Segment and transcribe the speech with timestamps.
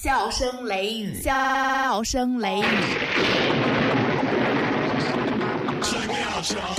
[0.00, 2.62] 笑声雷雨，笑声雷雨。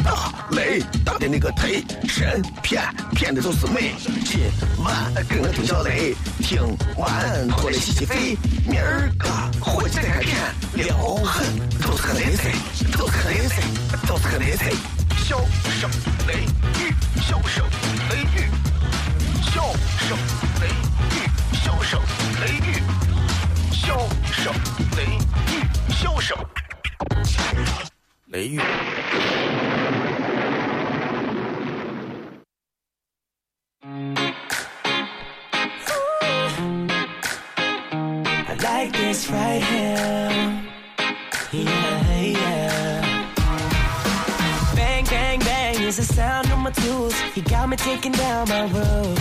[0.05, 2.81] 大雷大的那个忒神骗
[3.13, 3.93] 骗的都是美。
[4.23, 4.39] 今
[4.81, 6.61] 晚跟我听小雷，听
[6.95, 8.37] 完过来洗洗肺。
[8.65, 9.27] 明儿个
[9.59, 11.45] 火起来看撩狠，
[11.81, 12.53] 都是个雷菜，
[12.97, 13.61] 都是个雷菜，
[14.07, 14.71] 都是个雷菜。
[15.27, 15.37] 笑
[15.77, 15.89] 声
[16.25, 16.35] 雷
[16.79, 17.65] 雨，笑声
[18.11, 18.47] 雷雨，
[19.43, 19.61] 笑
[20.07, 20.17] 声
[20.61, 21.27] 雷雨，
[21.65, 21.99] 笑声
[22.39, 22.81] 雷雨，
[23.78, 24.52] 笑声
[24.96, 25.62] 雷雨，
[25.92, 26.36] 笑声
[28.26, 28.60] 雷雨。
[38.46, 40.62] I like this right here.
[41.52, 43.02] Yeah, yeah.
[44.74, 47.14] Bang, bang, bang is the sound of my tools.
[47.34, 49.17] You got me taking down my roof.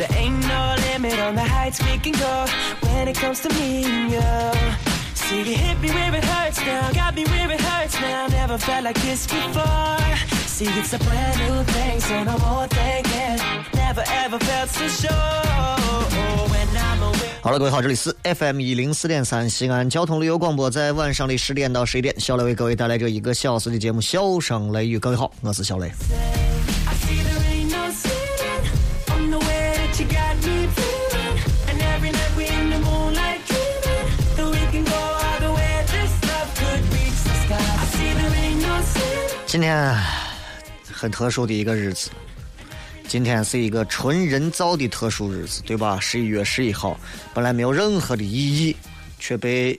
[0.00, 2.46] There ain't no limit on the heights we can go
[2.88, 4.22] when it comes to me and you.
[5.12, 8.26] See, you hit me where it hurts now, got me where it hurts now.
[8.28, 9.98] Never felt like this before.
[10.46, 13.44] See, it's a brand new thing, so no more thinking.
[13.74, 15.10] Never ever felt so sure.
[16.48, 17.28] When I'm away.
[17.42, 24.96] 好了，各位好，这里是 FM 一零四点三西安交通旅游广播，在晚上的十点到十一点，小雷为各位带来这一个小时的节目《笑声雷雨》。
[24.98, 25.92] 各位好，我是小雷。
[39.50, 39.92] 今天
[40.92, 42.08] 很特殊的一个日子，
[43.08, 45.98] 今天是一个纯人造的特殊日子，对吧？
[46.00, 46.96] 十一月十一号，
[47.34, 48.76] 本来没有任何的意义，
[49.18, 49.78] 却被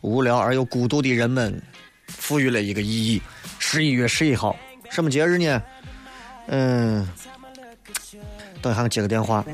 [0.00, 1.62] 无聊而又孤独的人们
[2.08, 3.22] 赋予了一个意义。
[3.60, 4.56] 十一月十一号，
[4.90, 5.62] 什么节日呢？
[6.48, 7.08] 嗯，
[8.60, 9.44] 等一下接个电话。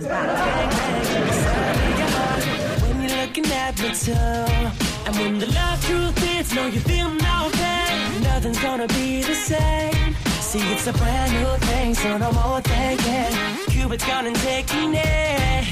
[8.43, 10.15] Nothing's gonna be the same.
[10.41, 13.31] See, it's a brand new thing, so no more thinking.
[13.67, 15.63] Cupid's gonna take me near.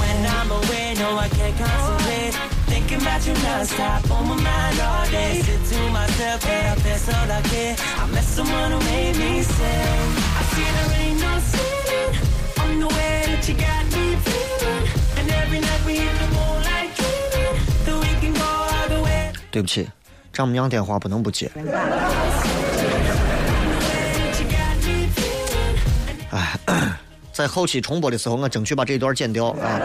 [0.00, 2.34] When I'm away, no, I can't concentrate.
[2.66, 5.40] Thinking about you non-stop on my mind all day.
[5.42, 7.66] Sit to myself, yeah, I feel so lucky.
[8.02, 10.08] I met someone who made me sing.
[10.38, 12.12] I see there ain't no ceiling
[12.62, 14.84] on the way that you got me feeling.
[15.18, 19.32] And every night we in the moonlight dreaming that we can go all the way.
[19.50, 19.88] 对不起，
[20.39, 21.51] 丈母娘电话不能不接。
[26.31, 26.57] 哎，
[27.33, 29.81] 在后期重播的时候，我争取把这一段剪掉啊。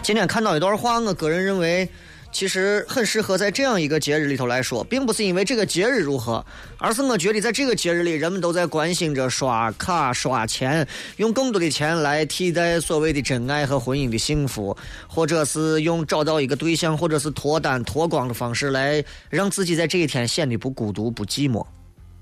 [0.00, 1.90] 今天看到一段话，我个人认为。
[2.32, 6.44] 其实很适合在这样一个节日里头来说，并不是因为这个节日如何，
[6.78, 14.76] 而是我觉得在这个节日里，人们都在关心着刷卡、刷钱，用更多的钱来替代所谓的真爱和婚姻的幸福，
[15.08, 21.64] 或者是用找到一个对象，或者是脱单、脱光的方式来让自己在这一天显得不孤独、不寂寞。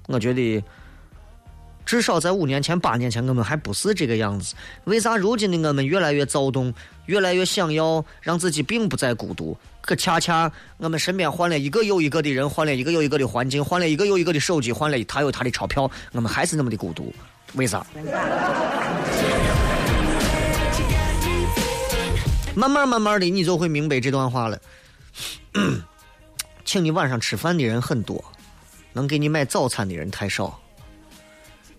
[0.06, 0.62] 我觉得。
[1.86, 4.54] 至少在五年前、八年前，我们还不是这个样子。
[4.84, 6.72] 为啥如今的我们越来越躁动，
[7.06, 9.56] 越来越想要让自己并不再孤独？
[9.80, 17.14] 可恰恰我们身边换了一个又一个的人，换了一个又一个的环境，换了一个又一个的手机，换了一他有他的钞票，我们还是那么的孤独。
[17.52, 17.86] 为啥？
[22.54, 24.58] 慢慢慢慢的，你就会明白这段话了。
[26.64, 28.24] 请你晚上吃饭的人很多，
[28.94, 30.58] 能给你买早餐的人太少。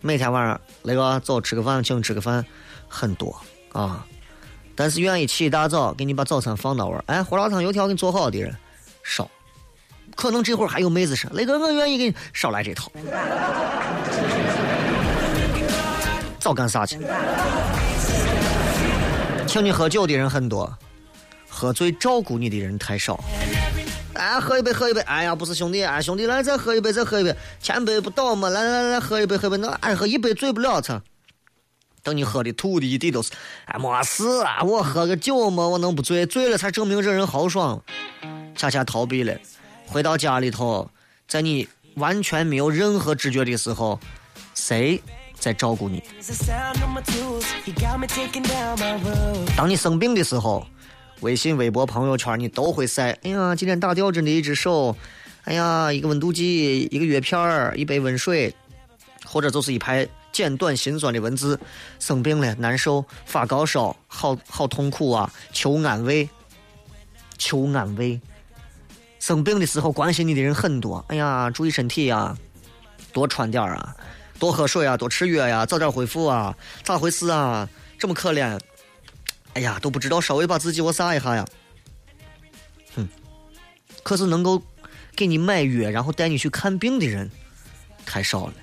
[0.05, 2.45] 每天晚上那个走吃个饭，请吃个饭，
[2.87, 3.35] 很多
[3.71, 4.05] 啊。
[4.75, 8.55] 但是愿意起一大早给你把早餐放到位儿，哎，胡辣汤油条给你做好的人
[9.01, 9.27] 少。
[10.15, 12.91] 可能这会儿还有妹子说：“雷哥，我愿意给你少来这套。”
[16.37, 16.99] 早干啥去？
[19.47, 20.71] 请你喝酒的人很多，
[21.49, 23.19] 喝醉照顾你的人太少。
[24.15, 25.01] 哎，喝一杯，喝一杯。
[25.01, 28.49] 哎呀，不是兄弟，哎，兄弟来再喝一杯，再喝一杯，千杯不倒嘛。
[28.49, 29.57] 来来来，喝一杯，喝一杯。
[29.57, 31.01] 那哎，喝一杯醉不了，他！
[32.03, 33.31] 等你喝的吐的一地都是，
[33.65, 36.25] 哎，没事啊，我喝个酒嘛，我能不醉？
[36.25, 37.81] 醉了才证明这人豪爽。
[38.55, 39.35] 恰恰逃避了，
[39.87, 40.89] 回到家里头，
[41.27, 43.99] 在你完全没有任何知觉的时候，
[44.53, 45.01] 谁
[45.37, 46.03] 在照顾你？
[49.57, 50.65] 当你生病的时候，
[51.21, 53.11] 微信、微博、朋友圈你都会晒。
[53.23, 54.95] 哎呀，今天打吊针的一只手，
[55.43, 58.53] 哎呀，一个温度计，一个药片儿，一杯温水，
[59.25, 61.59] 或者就是一排简短心酸的文字。
[61.99, 65.31] 生病了，难受，发高烧，好好痛苦啊！
[65.51, 66.29] 求安慰，
[67.37, 68.19] 求安慰。
[69.19, 71.03] 生病的时候关心你的人很多。
[71.07, 72.37] 哎呀，注意身体呀、
[73.11, 73.95] 多穿点儿啊，
[74.37, 77.67] 多喝水啊，多吃药呀，早点恢复啊，咋回事啊？
[77.97, 78.59] 这么可怜，
[79.55, 81.45] 哎呀，都不知道稍微把自己我啥一下呀。
[82.95, 83.07] 哼，
[84.03, 84.61] 可是能够
[85.15, 87.29] 给你买药，然后带你去看病的人
[88.05, 88.53] 太少了，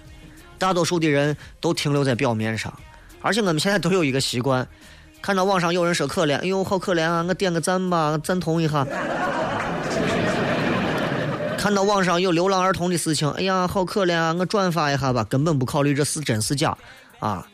[0.59, 2.73] 大多数的人都停留在表面上，
[3.23, 4.69] 而且我们现在都有一个习惯，
[5.23, 8.87] 看到网上有人说可怜，哎呦好可怜啊，我点个赞吧，赞同一下。
[11.57, 14.35] 看到网上有流浪儿童的事情，哎呀，好可怜啊！
[14.39, 16.77] 我转发一下吧，根本不考虑这是真是假，
[17.21, 17.47] 啊！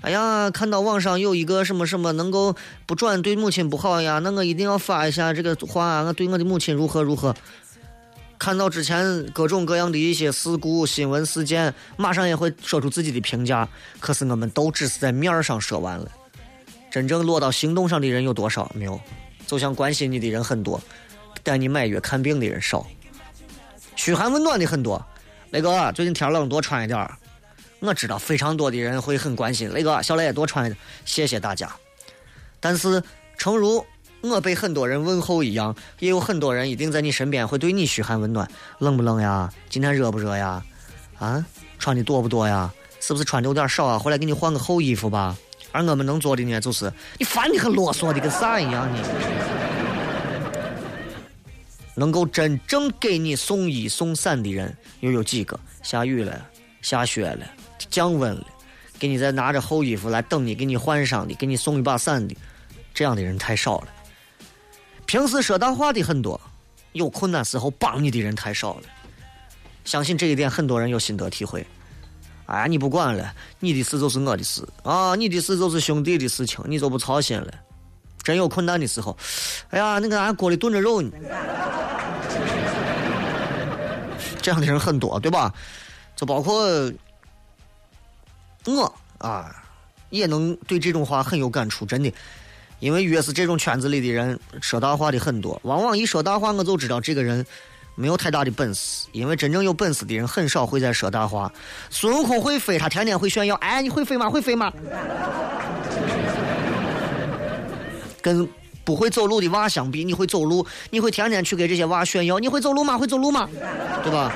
[0.00, 2.54] 哎呀，看到网上有一个什么什么能够
[2.86, 7.34] 不转对母亲不好呀，那我一定要发一下这个话，我对我的母亲如何如何。
[8.38, 13.68] 看到之前各种各样的一些事故新闻事件，马上也会说出自己的评价。
[13.98, 16.08] 可是我们都只是在面儿上说完了，
[16.88, 18.70] 真正落到行动上的人有多少？
[18.74, 19.00] 没有。
[19.48, 20.80] 就像关心你的人很多，
[21.42, 22.86] 带你买药看病的人少。
[23.96, 25.04] 嘘寒问暖的很多，
[25.50, 27.18] 雷哥最近天冷多穿一点儿。
[27.80, 30.78] 我知道非常多的人会很关心雷哥，小雷多穿一点。
[31.04, 31.70] 谢谢大家。
[32.60, 33.02] 但是，
[33.36, 33.84] 诚如
[34.20, 38.50] 我被很多人问候一样，也有很多人一定在你身边会对你嘘寒问暖。
[38.78, 39.52] 冷不冷呀？
[39.70, 40.60] 今天热不热呀？
[41.18, 41.46] 啊，
[41.78, 42.72] 穿的多不多呀？
[43.00, 43.96] 是不是穿的有点少啊？
[43.96, 45.36] 回来给你换个厚衣服吧。
[45.70, 48.98] 而我们能做的呢，就是你烦的很啰嗦的跟啥一样呢？
[51.94, 55.58] 能够真正给你送衣送伞的人又有几个？
[55.82, 56.44] 下雨了，
[56.82, 57.46] 下雪了，
[57.90, 58.46] 降温了，
[58.98, 62.36] 给你再拿着厚衣服来等你，给你换上的，给你送一把伞的，
[62.92, 63.88] 这样的人太少了。
[65.06, 66.40] 平时说大话的很多，
[66.92, 68.82] 有困难时候帮你的人太少了。
[69.84, 71.66] 相信这一点，很多人有心得体会。
[72.46, 77.52] 哎，你不管了，你的事就是我的事啊，你的事就是兄弟的事情，你就不操心了。
[78.22, 79.16] 真有困难的时候，
[79.70, 81.10] 哎呀，那个俺锅里炖着肉呢。
[84.42, 85.52] 这样的人很多，对吧？
[86.16, 86.66] 就包括
[88.76, 89.50] 我啊，
[90.10, 92.12] 也能对这种话很有感触，真的。
[92.80, 97.44] 因为越是这种圈子里的人，说大话的很多，往往一说大话，我就知道这个人
[97.96, 99.08] 没有太大的本事。
[99.10, 101.52] 因为真正有本事的人很少会在说大话。
[101.90, 104.30] 孙悟空会飞，他天天会炫耀，哎，你会飞吗？
[104.30, 104.72] 会飞吗？
[108.22, 108.48] 跟
[108.84, 112.96] 不会走路的娃相比，你会走路，你会天天去给这些娃炫耀，你会走路吗？
[112.96, 113.48] 会走路吗？
[114.04, 114.32] 对吧？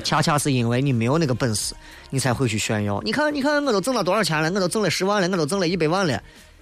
[0.00, 1.74] 恰恰是因为你没有那个本事，
[2.10, 3.00] 你才会去炫耀。
[3.02, 4.50] 你看，你看，我都挣了多少钱了？
[4.50, 6.20] 我都挣了十万了，我都挣了一百万了。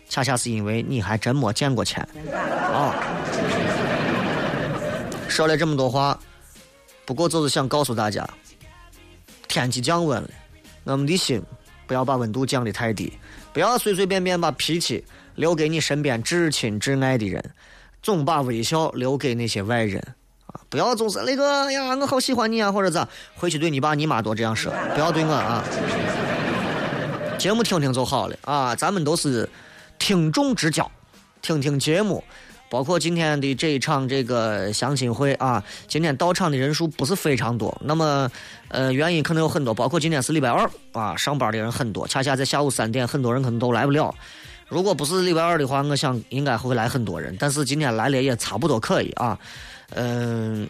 [0.09, 2.03] 恰恰是因为你还真没见过钱
[2.73, 2.95] 啊！
[5.29, 6.19] 说了这么多话，
[7.05, 8.27] 不过就是想告诉大家，
[9.49, 10.31] 天气降温了，
[10.85, 11.43] 我们的心
[11.87, 13.13] 不要把温度降得太低。
[13.53, 15.05] 不要随随便便把脾气
[15.35, 17.43] 留给你身边至亲至爱的人，
[18.03, 20.28] 总把微笑留给那些外人啊！
[20.69, 23.09] 不要总是那个呀，我好喜欢你啊，或者咋？
[23.37, 25.65] 回去对你爸你妈多这样说，不要对我啊！
[27.39, 29.49] 节目听听就好了啊，咱们都是
[29.99, 30.91] 听众之交，
[31.41, 32.23] 听听节目。
[32.71, 37.75] 包括今天的这一场这个相亲会啊，今天到场的人数不是非常多。
[37.83, 38.31] 那么，
[38.69, 44.15] 呃，原因可能有很多，包括今天是礼拜二啊，上班的人很多，恰恰在下午三点，很多人可能都来不了。
[44.69, 47.35] 如果不是礼拜二的话，我想应该会来很多人。
[47.41, 49.39] 但是今天来了也差不多可以啊。
[49.91, 50.69] 嗯，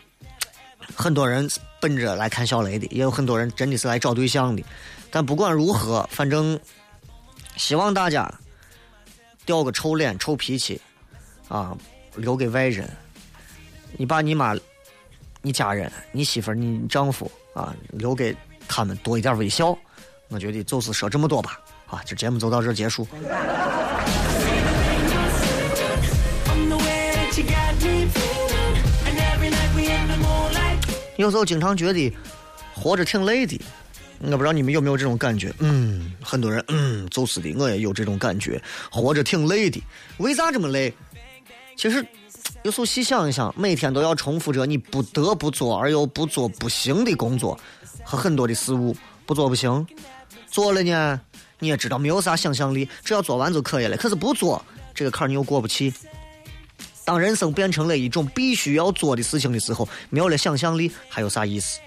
[0.95, 1.49] 很多人
[1.81, 4.65] 奔着来看小雷的，也有很多人真的是来找对象的。
[5.11, 6.59] 但不管如何，反正
[7.57, 8.33] 希望大家
[9.45, 10.81] 掉个臭脸、臭脾气。
[11.49, 11.75] 啊，
[12.15, 12.87] 留给外人，
[13.97, 14.55] 你爸、你妈、
[15.41, 18.37] 你家人、你媳妇、你丈夫啊，留给
[18.69, 19.75] 他们多一点微笑。
[20.29, 21.59] 我觉得就是说这么多吧。
[21.87, 23.09] 啊，这节目就到这结束。
[31.19, 32.13] 有时候经常觉得
[32.73, 33.61] 活着挺累的，
[34.21, 35.53] 我不知道你们有没有这种感觉。
[35.59, 39.83] 嗯，很多人嗯，就是的，我也有这种感觉，活着挺累的。
[40.19, 40.95] 为啥这么累？
[41.77, 42.07] 其实，
[42.63, 47.59] 有时候细想一想，每天都要重复着你不得不做而又不做不行的工作
[48.05, 48.97] 和很多的事物，
[49.27, 49.85] 不做不行。
[50.47, 51.21] 做了呢，
[51.59, 53.97] 你也知道没有啥想象力，只要做完就可以了。
[53.97, 55.93] 可是不做，这个坎儿你又过不去。
[57.09, 61.81] 当人生变成了一种必须要做的事情的时候，没有了想象力，还有啥意思？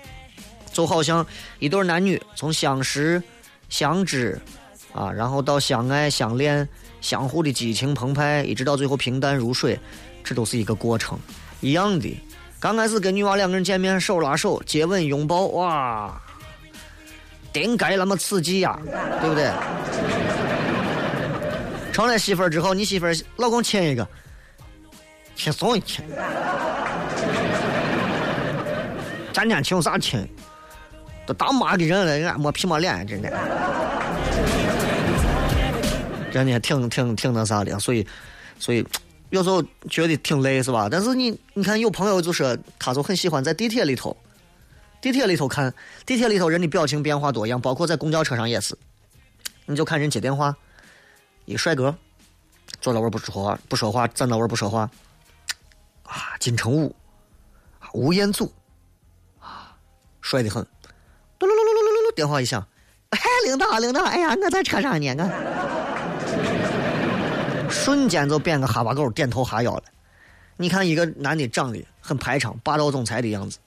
[0.74, 1.24] 就好像
[1.60, 3.22] 一对男女从相识、
[3.70, 4.42] 相知，
[4.94, 6.68] 啊，然后到相爱、相恋。
[7.02, 9.80] 相互的激情澎湃，一直到最后平淡如水，
[10.24, 11.20] 这都是一个过程。
[11.60, 12.20] 一样的，
[12.60, 16.20] 刚开始跟女娃两个人见面，手拉手、接吻、拥抱，哇，
[17.54, 18.80] 顶该那么刺激呀，
[19.22, 19.52] 对不对？
[21.94, 24.08] 成了媳妇儿之后，你媳妇儿老公亲一个，
[25.42, 26.06] 轻松一亲，
[29.34, 30.24] 天天亲啥轻？
[31.26, 33.30] 都当妈的人了，人家没皮没脸，真的，
[36.32, 38.06] 真的挺挺挺那啥的，所以
[38.60, 38.86] 所以
[39.32, 40.88] 有时候觉得挺累，是吧？
[40.92, 44.16] 但是你你看，有朋友就说他就很喜欢在地铁里头，
[45.02, 45.74] 地铁里头看
[46.06, 48.78] 地铁里头人的表情变化多样，包括在公交车上也是，
[49.66, 50.56] 你就看人接电话，
[51.46, 51.96] 一帅哥
[52.80, 54.88] 坐那位不说话不说话，站那位不说话，
[56.12, 56.94] 啊，金城武，
[57.94, 58.52] 吴彦祖，
[59.40, 59.74] 啊，
[60.20, 60.62] 帅的很，
[61.40, 62.68] 嘟噜噜噜噜噜噜，电话一响，
[63.12, 65.32] 哎，领导领导，哎呀，我在车上呢，
[67.66, 69.84] 我瞬间就变个哈巴狗，点头哈腰了。
[70.58, 73.58] 你看一个男的长得很排场，霸道总裁的样子，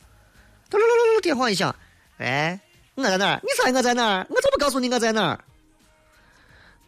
[0.69, 1.75] 嘟噜噜噜噜，电话一响，
[2.19, 2.61] 哎，
[2.95, 3.41] 我在哪儿？
[3.43, 4.27] 你猜我在哪儿？
[4.29, 5.41] 我怎么告诉你我在哪儿？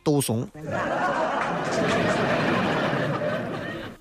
[0.04, 0.46] 都怂。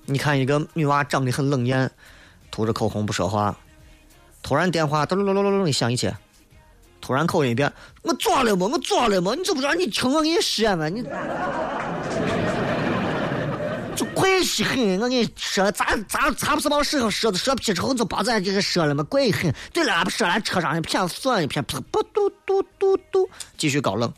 [0.05, 1.89] 你看一个女娃长得很冷艳，
[2.51, 3.57] 涂着口红不说话，
[4.43, 6.15] 突然电话嘟噜噜噜噜噜一响一接，
[7.01, 7.71] 突然口音一变，
[8.03, 8.67] 我咋了么？
[8.67, 9.35] 我咋了么？
[9.35, 10.87] 你知不知道你听我给你说嘛？
[10.89, 11.03] 你
[13.95, 19.01] 就怪气很，我跟你说，咱咱咱不是往舌头舌头舌皮之后就把咱这个说了吗？
[19.05, 19.53] 怪很。
[19.71, 24.11] 对了，俺不说了，车上一片算一片，不嘟嘟嘟嘟，继续搞冷。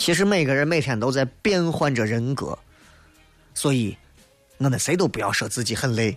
[0.00, 2.58] 其实每个人每天都在变换着人格，
[3.52, 3.94] 所以
[4.56, 6.16] 我们谁都不要说自己很累，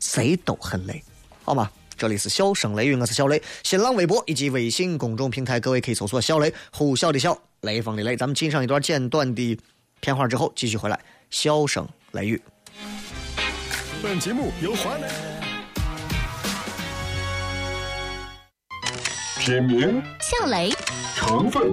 [0.00, 1.00] 谁都很累，
[1.44, 1.70] 好吗？
[1.96, 8.16] 这里是笑声雷雨，我是小雷，新浪微博以及微信公众平台，各位可以搜索“小雷”，呼啸的笑，雷锋的雷。
[8.16, 9.56] 咱们进上一段简短的
[10.00, 10.98] 片花之后，继续回来，
[11.30, 12.42] 笑声雷雨。
[14.02, 15.08] 本节目由华南。
[19.38, 20.72] 品名、笑雷，
[21.14, 21.70] 成分、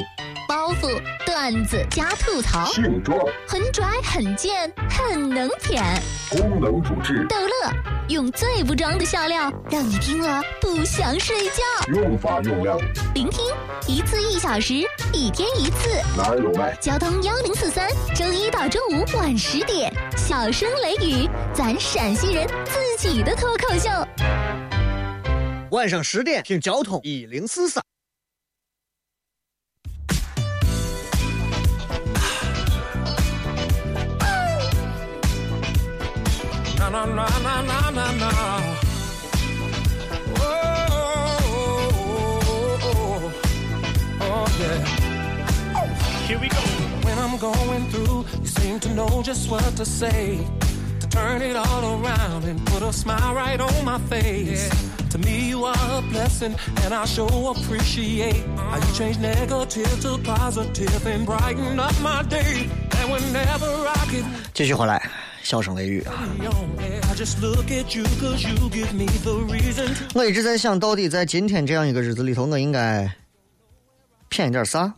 [0.52, 3.18] 包袱、段子加吐槽，性状、
[3.48, 5.82] 很拽很贱很能舔，
[6.30, 7.72] 功能主治、逗乐，
[8.10, 11.64] 用最不装的笑料，让你听了不想睡觉。
[11.94, 12.78] 用法用量，
[13.14, 13.46] 聆听
[13.88, 14.74] 一次一小时，
[15.14, 15.90] 一天一次。
[16.18, 16.76] 哪有卖？
[16.82, 23.90] 交通幺零四三，周一到周五晚十点，小声雷雨，咱陕西人自己的脱口秀。
[25.70, 27.82] 晚上十点听交通一零四三。
[36.91, 38.31] Na na na na na na na.
[40.39, 40.57] Oh,
[41.43, 42.01] oh,
[42.83, 43.33] oh,
[44.21, 44.81] oh, yeah.
[46.27, 46.63] Here we go.
[47.07, 50.39] When I'm going through, you seem to know just what to say.
[51.01, 54.69] To turn it all around and put a smile right on my face.
[55.11, 60.19] To me, you are a blessing, and I sure appreciate how you change negative to
[60.19, 62.69] positive and brighten up my day.
[62.99, 65.01] And whenever I get 继续回来，
[65.44, 66.14] 笑声雷雨啊。
[70.14, 73.10] 我一直在想到底在今天这样一个日子里头我应该
[74.30, 74.94] 骗一点啥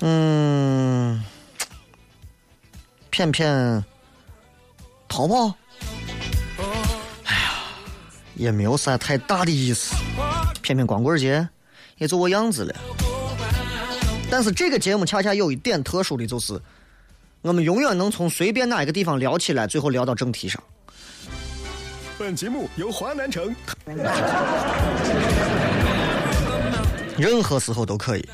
[0.00, 1.22] 嗯
[3.10, 3.84] 骗骗
[5.08, 5.54] 淘宝？
[7.24, 7.52] 哎呀
[8.34, 9.94] 也没有啥太大的意思。
[10.62, 11.48] 骗骗光棍节
[11.96, 12.74] 也就我样子了。
[14.30, 16.60] 但是这个节目恰恰有一点特殊的就是，
[17.42, 20.62] 我们永远能从随便哪一个地方聊起来，最后聊到正题上。
[22.18, 23.54] 本节目由华南城
[27.16, 28.28] 任何时候都可以。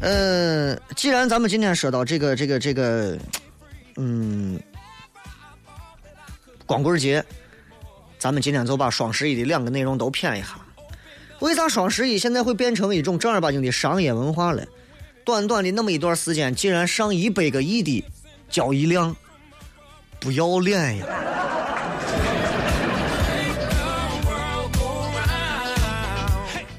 [0.00, 3.18] 嗯，既然咱们今天说到这个这个这个，
[3.96, 4.58] 嗯，
[6.66, 7.24] 光棍节，
[8.18, 10.58] 咱们今天就把双十一的两个内容都骗一下。
[11.40, 14.64] 为啥双十一现在会变成一种正儿八经的商业文化了？
[15.28, 18.02] 短短的那么一段时间，竟然上一百个亿的
[18.48, 19.14] 交易量，
[20.18, 21.06] 不要脸呀！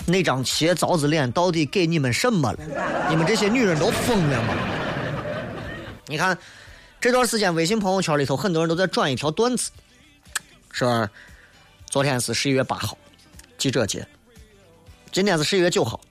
[0.08, 3.08] 那张斜凿子脸到底给你们什么了？
[3.08, 4.56] 你们这些女人都疯了吗？
[6.08, 6.36] 你看
[7.00, 9.70] 这段时间微信朋友圈里头，很多人都在转一条段子，
[10.72, 11.08] 说
[11.88, 12.98] 昨天是十一月八号，
[13.60, 14.08] 记者节，
[15.12, 16.02] 今天是十一月九号，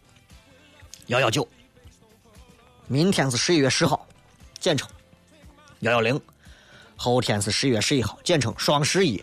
[1.09, 1.45] 幺幺九，
[2.88, 4.07] 明天是十一月十号，
[4.59, 4.88] 简称
[5.80, 6.18] 幺幺零，
[6.97, 9.23] 后天是十一月十一号，简称双十一，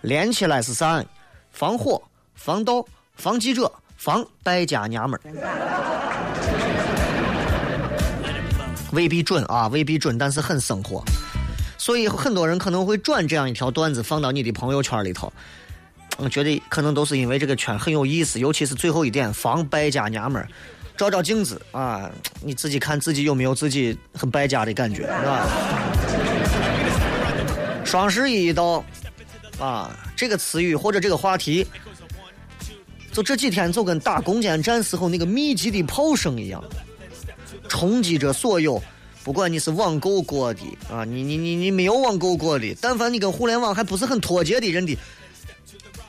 [0.00, 1.02] 连起来是啥？
[1.52, 2.02] 防火、
[2.34, 3.72] 防盗、防记者。
[3.96, 5.24] 防败家娘们儿，
[8.92, 11.02] 未必准啊，未必准，但是很生活。
[11.78, 15.32] 所以很多人可能会转这样一条段子放到你的朋友圈里头。
[16.18, 20.48] 我觉得可能都是因为这个圈很有意思，尤其是最后一点防败家娘们儿，
[20.96, 22.10] 照照镜子啊，
[22.42, 25.48] 你自己看自己有没有自己很败家的感觉，是吧？
[27.84, 28.84] 双十一一到，
[29.58, 31.66] 啊，这个词语或者这个话题，
[33.12, 36.62] 就这几天就跟打攻坚战时候那个密集的炮声一样，
[37.68, 38.82] 冲击着所有，
[39.24, 40.60] 不管你是网购过的
[40.90, 44.96] 啊，你你你你没有网购过的，但凡你跟互联网还不是很脱节的人的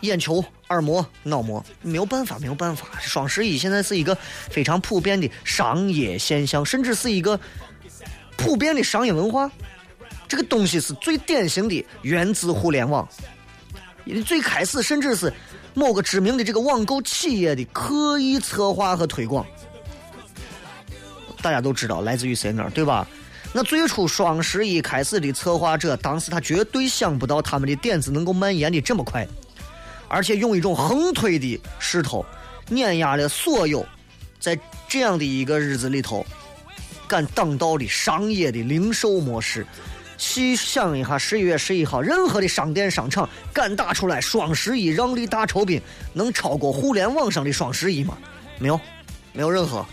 [0.06, 2.88] 眼球、耳膜、脑膜，没有办法，没有办法。
[3.02, 4.18] 双十一现在是一个
[4.50, 7.40] 非常普遍的商业现象，甚至是一个
[8.38, 9.52] 普遍的商业文化。
[10.28, 13.08] 这个东西是最典型的源自互联网，
[14.26, 15.32] 最开始甚至是
[15.74, 19.46] 某个知名的这个网购企业的刻意策划和推广。
[21.42, 23.08] 大家都知道来自于谁那儿，对吧？
[23.54, 29.26] 那最初双十一开始的策划者，当时他绝对想不到他们的点子能够蔓延的这么快，
[30.16, 32.26] 而且用一种横推的势头，
[32.70, 33.86] 碾压了所有
[34.40, 34.58] 在
[34.88, 36.26] 这样的一个日子里头
[37.06, 39.68] 敢挡道的商业的零售模式。
[40.18, 45.82] 细想一下，十一月十一号，任何的商店商场敢打出来双十一让利大酬宾，
[46.14, 48.18] 能超过互联网上的双十一吗？
[48.58, 48.80] 没有，
[49.34, 49.86] 没有任何。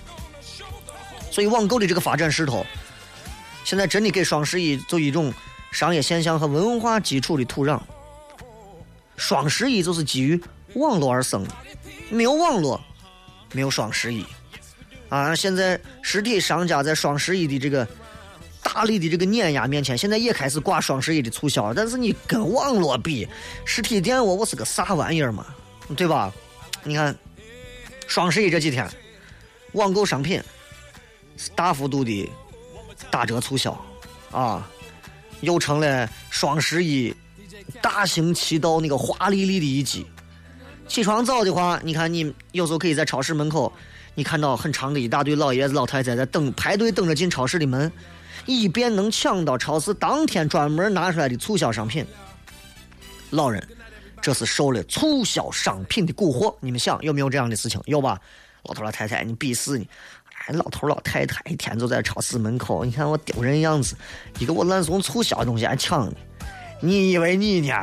[1.33, 2.65] 所以网购的这个发展势头，
[3.65, 5.35] 现在真的给双十一做一种
[5.73, 7.81] 商业现象和文化基础的土壤。
[9.17, 10.41] 双十一就是基于
[10.75, 11.55] 网络而生的，
[12.11, 12.81] 没有网络，
[13.53, 14.25] 没有双十一。
[15.09, 17.87] 啊，现在实体商家在双十一的这个。
[18.65, 23.29] 大力的这个碾压面前，现在也开始挂双十一的促销，但是你跟网络比，
[23.65, 25.47] 实体店我我是个啥玩意儿嘛，
[25.97, 26.33] 对吧？
[26.85, 27.15] 你看，
[28.07, 28.89] 双十一这几天，
[29.73, 30.41] 网购商品
[31.57, 32.31] 大幅度的
[33.11, 33.77] 打折促销，
[34.31, 34.71] 啊，
[35.41, 37.13] 又成了双十一
[37.83, 40.07] 大行其道那个华丽丽的一击。
[40.89, 43.73] 起床早的话，你看你有时候可以在超市门口，
[44.15, 47.93] 你看到很长的一大堆老爷子老太太在等排队等着进超市的门。
[48.45, 52.05] 以便能抢到超市当天专门拿出来的促销商品。
[53.31, 53.65] 老人，
[54.21, 56.53] 这是受了促销商品的蛊惑。
[56.59, 57.81] 你们想有没有这样的事情？
[57.85, 58.21] 有吧？
[58.65, 59.89] 老头老太太，你鄙视你！
[60.47, 63.95] 哎，老头老太太一天都在超市门口，你看我丢人样子。
[64.41, 66.13] 一个我烂怂促销的东西还抢呢？
[66.85, 67.77] 你以为你呢？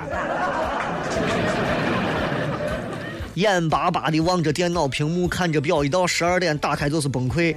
[3.35, 7.55] 眼巴巴的望着电脑屏幕，看着表，一到十二点打开就是崩溃。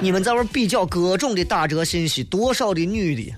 [0.00, 3.34] 你们在玩比较各种的打折信息，多少的女的，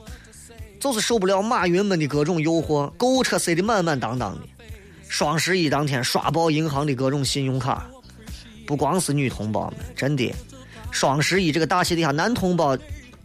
[0.79, 4.43] 就是受不了马云们的各种诱惑，购物车塞得满满当当的。
[5.09, 7.85] 双十一当天刷爆银行的各种信用卡，
[8.65, 10.33] 不光是女同胞们，真的。
[10.93, 12.79] 双十一这个大戏底下，男同胞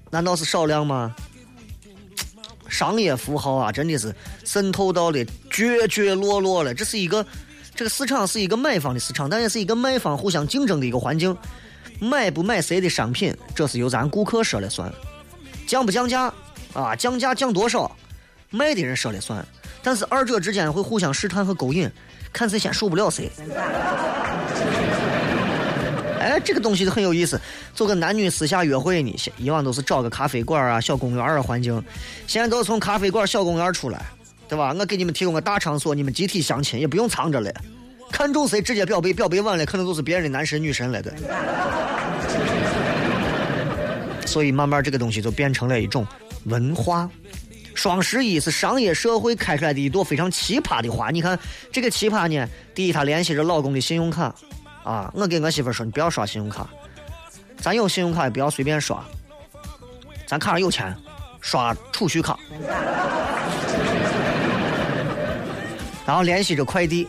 [0.10, 1.16] 难道是少量吗？
[2.76, 5.18] 商业符号啊，真的是渗透到了
[5.50, 6.74] 绝绝落落了。
[6.74, 7.26] 这是一个，
[7.74, 11.36] 这个市场是一个买方的市场，但也是一个卖方互相竞争的一个环境。
[12.02, 14.92] 买不买谁的商品，这是由咱顾客说了算；
[15.66, 16.34] 降不降价
[16.74, 17.90] 啊，降价降多少，
[18.50, 19.46] 卖的人说了算。
[19.82, 21.90] 但是二者之间会互相试探和勾引，
[22.34, 23.32] 看谁先受不了谁。
[26.26, 27.40] 哎，这个东西就很有意思，
[27.76, 31.80] 就跟男女私下约会呢，以往都是找个咖啡馆啊、小公园啊环境，
[32.26, 34.04] 现在都是从咖啡馆、小公园出来，
[34.50, 34.76] 对吧？
[34.76, 37.54] 我给你们提供个大场所，你们集体相亲也不用藏着了。
[38.12, 41.14] 看中谁直接表白，表白完了可能都是别人的男神女神了，对。
[44.26, 46.08] 所以慢慢这个东西就变成了一种
[46.46, 47.08] 文化。
[47.76, 51.12] 双十一是商业社会开出来的一朵非常奇葩的花。
[51.12, 51.38] 你看
[51.72, 54.34] 这个奇葩呢，第一它联系着老公的信用卡
[54.86, 56.70] 啊，我给我媳妇说你不要刷信用卡，
[57.58, 59.04] 咱有信用卡也不要随便刷，
[60.26, 60.96] 咱卡上有钱，
[61.42, 62.40] 刷储蓄卡。
[66.06, 67.06] 然后联系着快递。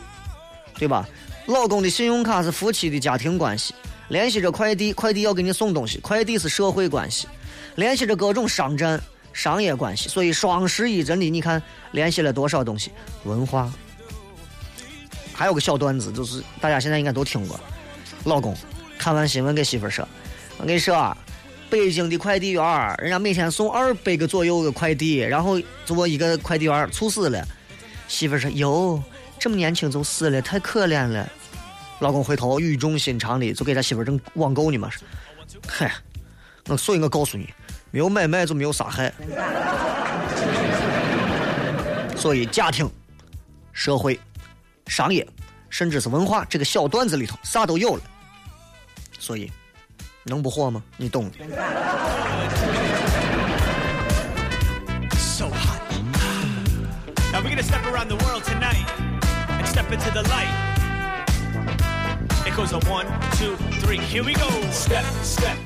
[0.79, 1.09] 对吧？
[1.47, 3.73] 老公的信用卡是夫妻的家庭关系，
[4.09, 7.27] 联系着快递，快递要给你送东西，快递是社会关系，
[7.73, 9.01] 联系着各种商战、
[9.33, 10.07] 商业关系。
[10.07, 11.59] 所以双十一真的，你看
[11.93, 12.91] 联系了多少东西？
[13.23, 13.73] 文化。
[15.37, 17.59] 还有个小段子，就是大家现在应该都听过。
[18.23, 18.57] 老公
[18.97, 20.05] 看完新闻给媳妇说
[20.57, 21.15] ：“我跟你说啊，
[21.69, 27.47] 北京的快递员人家每天送二百个左右的快递，然后就我一个快递员猝死了。”
[28.09, 28.99] 媳妇说：“哟。”
[29.39, 31.29] 这么年轻就死了，太可怜了。
[31.99, 34.89] 老公回头语重心长的就给他媳妇正网购呢嘛，
[35.67, 35.93] 嗨，
[36.67, 37.47] 我所以我告诉你，
[37.91, 39.13] 没有买卖就没有杀害。
[42.17, 42.89] 所以家庭、
[43.71, 44.19] 社会、
[44.87, 45.27] 商业，
[45.69, 48.01] 甚至是文化，这个小段子里头啥都有了。
[49.19, 49.51] 所以
[50.23, 50.81] 能不火吗？
[50.95, 51.37] 你懂的。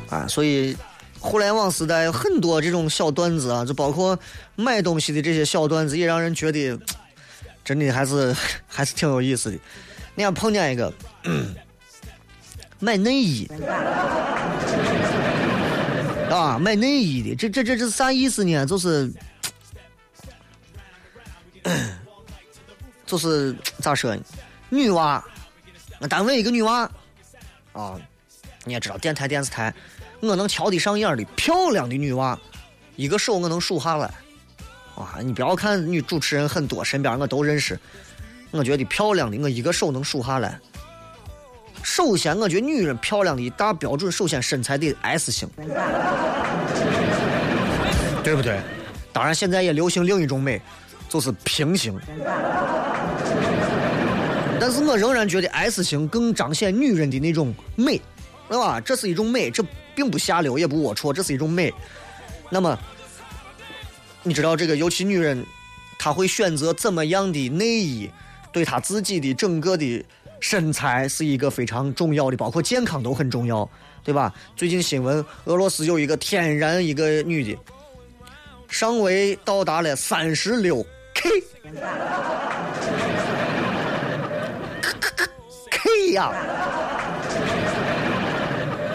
[0.10, 0.76] 啊，所以
[1.20, 4.18] 互联网时代有很多这种小段子啊，就包括
[4.56, 6.78] 买东西的这些小段子，也让人觉得
[7.64, 8.36] 真的还是
[8.68, 9.58] 还是挺有意思的。
[10.16, 10.94] 你看碰见一个
[12.80, 13.50] 买内衣
[16.30, 18.66] 啊，买内衣的，这这这这是啥意思呢？
[18.66, 19.12] 就是
[23.06, 24.22] 就是咋说呢？
[24.70, 25.24] 女娃，
[26.00, 26.90] 我单位一个女娃
[27.74, 28.00] 啊，
[28.64, 29.74] 你也知道电台电视台，
[30.22, 32.40] 我能瞧得上眼的漂亮的女娃，
[32.96, 34.10] 一个手我能数下来。
[34.96, 37.80] 哇，你不要看女主持人很多，身边我都认识，
[38.52, 40.60] 我觉得漂亮的我一个手能数下来。
[41.84, 45.50] 首先，我觉得女人漂亮的一大标准，首先身材得 S 型，
[48.24, 48.60] 对不对？
[49.12, 50.62] 当然，现在也流行另一种美，
[51.10, 52.00] 就是平行。
[54.60, 58.00] 但是我仍然觉得 S 型更彰显女人的那种美，
[58.48, 58.80] 对吧？
[58.80, 59.64] 这是一种美，这
[59.96, 61.74] 并不下流，也不龌龊，这是一种美。
[62.50, 62.78] 那么，
[64.24, 65.46] 你知道这个，尤其女人，
[65.98, 68.10] 她会选择怎么样的内衣，
[68.52, 70.06] 对她自己的整个的
[70.40, 73.68] 身材是一个非常重要的，包括健康都很重要，
[74.04, 74.34] 对吧？
[74.56, 77.58] 最近新闻，俄罗斯有一个天然一个女的，
[78.70, 81.30] 上围到达了三十六 K。
[85.72, 86.32] K 呀！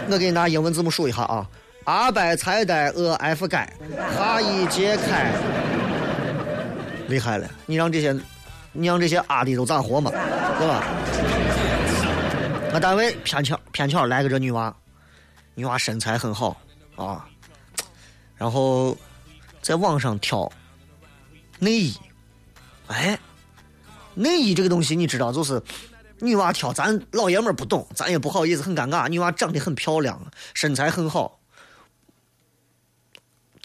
[0.08, 1.44] 我给你拿英文字母数一下啊
[1.86, 3.70] ：A、B、C、D、E、F、G、H、
[4.18, 5.32] I、J、K。
[7.08, 7.48] 厉害了！
[7.64, 8.14] 你让这些，
[8.72, 10.10] 你让这些阿的都咋活嘛？
[10.10, 10.84] 对吧？
[12.74, 14.74] 我单位偏巧偏巧来个这女娃，
[15.54, 16.56] 女娃身材很好
[16.96, 17.24] 啊，
[18.36, 18.96] 然后
[19.62, 20.50] 在网上挑
[21.58, 21.96] 内衣，
[22.88, 23.18] 哎，
[24.14, 25.62] 内衣这个东西你知道就是。
[26.18, 29.06] 女娃挑，咱老爷们儿不懂，咱也不好意思，很尴尬。
[29.06, 30.18] 女娃长得很漂亮，
[30.54, 31.38] 身材很好，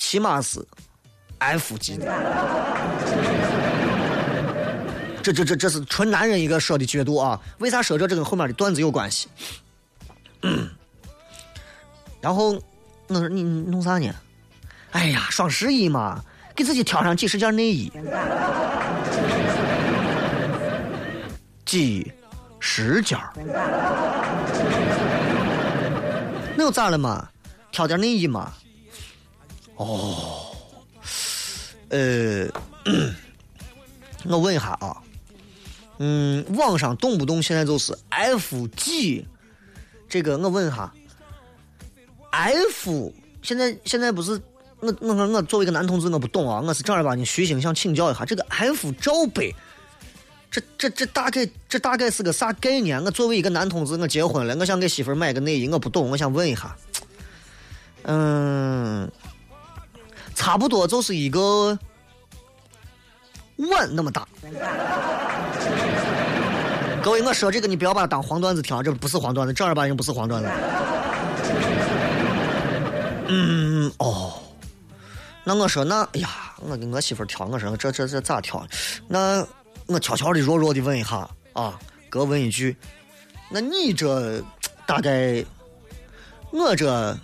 [0.01, 0.59] 起码是
[1.37, 2.07] F 级的。
[5.21, 7.39] 这这这这是纯男人一个说的角度啊。
[7.59, 8.07] 为啥说这？
[8.07, 9.29] 这跟后面的段子有关系。
[12.19, 12.59] 然后
[13.07, 14.11] 我说你弄啥呢？
[14.89, 16.19] 哎呀，双十一嘛，
[16.55, 17.91] 给自己挑上几十件内衣。
[21.63, 22.11] 几？
[22.59, 23.19] 十件，
[26.55, 27.29] 那又咋了嘛？
[27.71, 28.51] 挑点内衣嘛？
[29.81, 30.55] 哦，
[31.89, 32.47] 呃，
[34.25, 34.95] 我问一下啊，
[35.97, 39.25] 嗯，网上动不动现在就是 F 几？
[40.07, 40.93] 这个我问一下
[42.29, 44.39] ，F 现在现在不是
[44.81, 49.55] 我我我作为一个男同志我不懂啊，我是正儿八经虚心想请教一下，这个 F 罩杯。
[50.51, 53.03] 这这这大概这大概是个啥概念？
[53.03, 56.77] 我作为一个男同志，我结婚了，我想给媳妇买个内衣，我不懂，我想问一下。
[58.03, 59.09] 嗯，
[60.35, 61.77] 差不多就是一个
[63.57, 64.27] 碗那么大。
[67.03, 70.49] 各位，我说这个你不要把它当黄段子听，这不是黄段子，正儿八经不是黄段子。
[73.27, 74.33] 嗯哦，
[75.43, 78.65] 那我说那哎呀，我给我媳妇儿挑，我说这这这咋挑？
[79.07, 79.45] 那。
[79.87, 81.77] 我悄悄的、弱弱的问一下啊，
[82.09, 82.77] 哥问一句，
[83.49, 84.41] 那你这
[84.85, 85.43] 大概，
[86.51, 87.17] 我这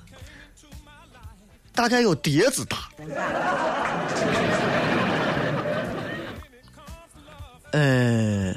[1.77, 2.89] 大概有碟子大，
[7.71, 8.51] 呃，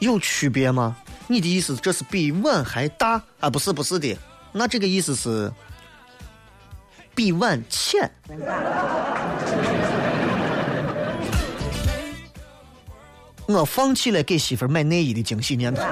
[0.00, 0.94] 有区别吗？
[1.26, 3.48] 你的意思这是比碗还大啊？
[3.48, 4.14] 不是，不是的，
[4.52, 5.50] 那这个意思是
[7.14, 8.12] 比碗浅。
[13.46, 15.82] 我放弃了给媳妇买内衣的惊喜念头。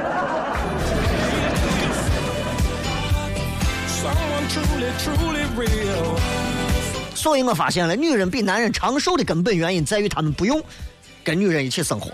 [7.23, 10.61] 所以我发现了，女人比男人长寿的根本原因在于他们不用
[11.23, 12.11] 跟女人一起生活，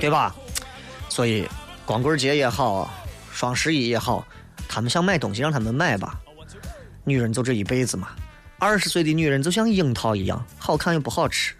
[0.00, 0.34] 对吧？
[1.08, 1.48] 所以
[1.86, 2.92] 光棍节也好，
[3.30, 4.26] 双十一也好，
[4.68, 6.18] 他们想买东西让他们买吧。
[7.04, 8.08] 女人就这一辈子嘛，
[8.58, 11.54] 二十岁的女人就像樱桃一样，好看又不好吃。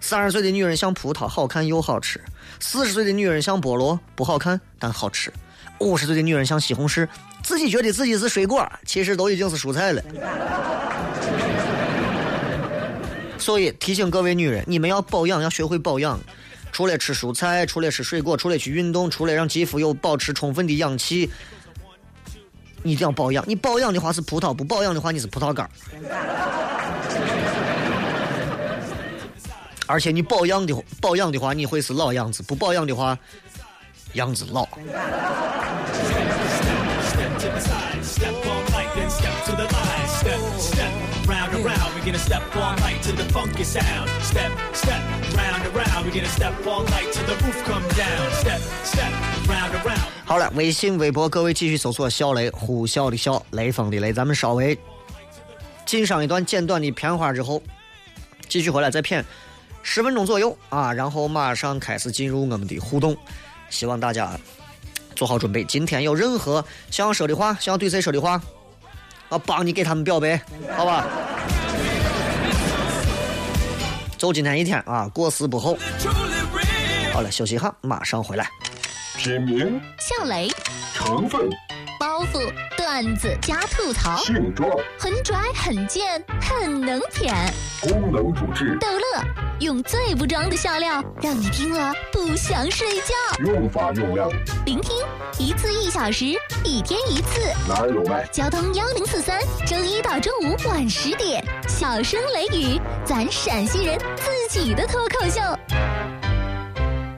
[0.00, 2.20] 三十岁的女人像葡萄，好看又好吃；
[2.60, 5.30] 四十岁的女人像菠萝，不好看但好吃；
[5.78, 7.08] 五十岁的女人像西红柿，
[7.52, 10.02] 自己觉得自己是水果，其实都已经是蔬菜了。
[13.36, 16.18] 所以提醒各位女人，你们要保养，要学会保养。
[16.72, 21.30] 除了吃蔬菜，除了吃水果，除了去运动，除了让肌肤有保持充分的氧气，
[22.82, 23.44] 你一定要保养。
[23.46, 25.68] 你保养的话是葡萄，不保养的话你是葡萄干
[29.86, 33.18] 而且你保养的保养的话，你会是老样子；不保养的话，
[34.14, 34.66] 样子老。
[50.24, 54.12] 好了，微信、微博，各位继续搜索“小雷”，呼啸的啸，雷锋的雷。
[54.12, 54.76] 咱们稍微
[55.86, 57.62] 进上一段简短的片花之后，
[58.48, 59.24] 继续回来再片
[59.84, 63.16] 十分钟左右啊，然后马上开始进入我们的互动。
[63.70, 64.36] 希望大家
[65.14, 65.62] 做好准备。
[65.64, 68.42] 今天有任何想要说的话，想要对谁说的话，
[69.28, 70.42] 我帮你给他们表白，
[70.76, 71.06] 好吧？
[74.22, 75.76] 就今天一天啊，过时不候。
[77.12, 78.48] 好了，休息一下，马上回来。
[79.18, 80.48] 品名、笑雷、
[80.94, 81.50] 成分、
[81.98, 87.34] 包袱、段子加吐槽，性状、很拽很贱很能舔，
[87.80, 89.22] 功能主治、逗乐，
[89.60, 93.14] 用最不装的笑料，让你听了不想睡觉。
[93.44, 94.28] 用法用量，
[94.64, 94.96] 聆听
[95.38, 96.24] 一次一小时，
[96.64, 97.40] 一天一次。
[97.68, 98.26] 哪儿有卖？
[98.32, 105.40] 交通幺零四三，周一到周五晚十点，小声雷雨，咱陕西人自己的脱口秀。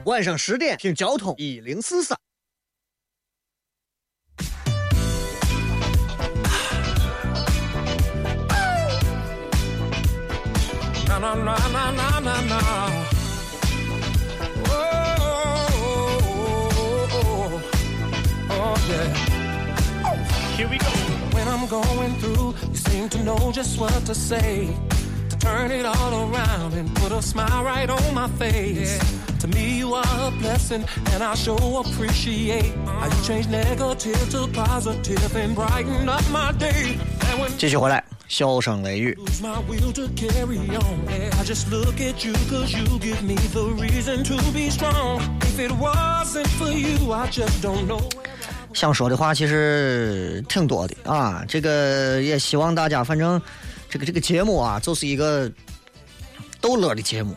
[0.05, 2.15] 晚上十点听交通一零四三。
[11.24, 12.60] Na na na na na na na.
[14.68, 14.76] Oh,
[15.72, 16.40] oh,
[17.12, 17.60] oh,
[18.50, 20.06] oh, yeah.
[20.06, 20.16] Oh,
[20.56, 20.90] here we go.
[21.34, 24.68] When I'm going through, you seem to know just what to say.
[25.30, 28.98] To turn it all around and put a smile right on my face.
[29.40, 34.46] To me, you are a blessing, and I sure appreciate how you change negative to
[34.52, 36.98] positive and brighten up my day.
[37.30, 39.17] And when 继续回来， 笑声雷雨。
[48.73, 53.41] 想说的话其实挺多的啊这个也希望大家反正
[53.89, 55.49] 这个这个节目啊就是一个
[56.59, 57.35] 逗乐的节目。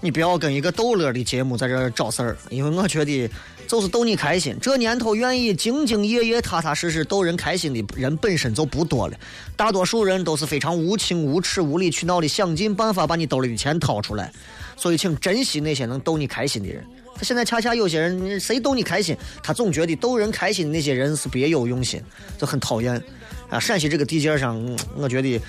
[0.00, 3.30] 你不要跟一个逗乐的节目在这儿找事儿因为我觉得
[3.66, 4.56] 就是逗你开心。
[4.60, 9.16] 这年头愿意兢兢业业、踏踏实实逗人开心的人本身就不多了，
[9.56, 14.32] 大多数人都是非常无情、无耻、无理取闹的，想尽办法把你兜里的钱掏出来。
[14.76, 16.84] 所以，请珍惜那些能逗你开心的人。
[17.16, 22.02] 他现在恰恰有些人，谁逗你开心，他总觉得逗人开心的那些人是别有用心，
[22.36, 23.00] 就很讨厌。
[23.48, 24.60] 啊，陕西这个地界上，
[24.96, 25.40] 我觉得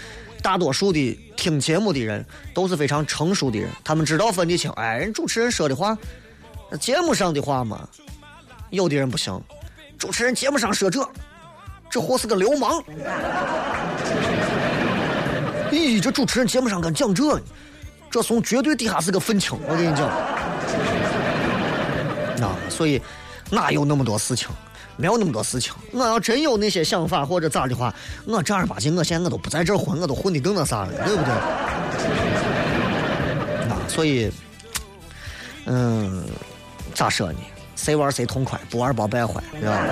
[0.43, 2.23] 大多数的听节目的人
[2.53, 4.69] 都是非常成熟的人，他们知道分得清。
[4.73, 5.97] 哎，人主持人说的话，
[6.69, 7.87] 那节目上的话嘛，
[8.69, 9.39] 有的人不行。
[9.97, 11.07] 主持人节目上说这，
[11.89, 12.83] 这货是个流氓。
[15.71, 17.39] 咦，这主持人节目上敢讲这？
[18.11, 20.07] 这怂绝对底下是个愤青，我跟你讲。
[22.47, 23.01] 啊，所以
[23.49, 24.49] 哪有那么多事情？
[24.97, 25.73] 没有那么多事情。
[25.91, 27.93] 我要真有那些想法或者咋的话，
[28.25, 31.33] 我正儿八经，我现在我都不在这混，我都混的更那啥了，对不对？
[33.67, 34.31] 啊，所以，
[35.65, 36.23] 嗯，
[36.95, 37.39] 咋说呢？
[37.75, 39.85] 谁玩谁痛快，不玩包败坏，对吧？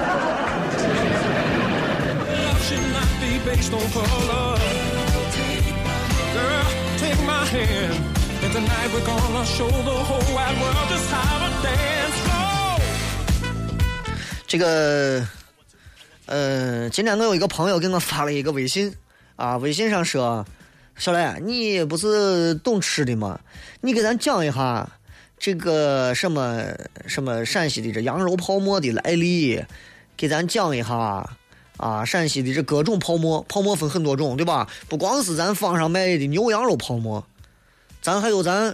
[14.48, 15.28] 这个，
[16.28, 18.96] 呃，今天我有一个朋友给我发了一个微信，
[19.36, 20.46] 啊，微信上说，
[20.96, 23.38] 小雷，你不是懂吃的吗？
[23.82, 24.88] 你给咱讲一下
[25.44, 26.64] 这个什么
[27.06, 29.62] 什么陕西的这羊肉泡馍的来历，
[30.16, 30.96] 给咱讲一下
[31.76, 34.70] 啊，陕西的这各种泡馍，泡馍分很多种，对吧？
[34.88, 37.28] 不光是咱坊上卖的牛羊肉泡馍，
[38.02, 38.74] 咱还有咱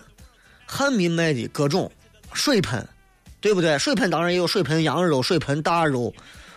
[0.68, 1.92] 汉民卖的各种
[2.34, 2.88] 水盆。
[3.42, 3.80] 对不对？
[3.80, 6.14] 水盆当然也有水盆羊肉、水盆大肉，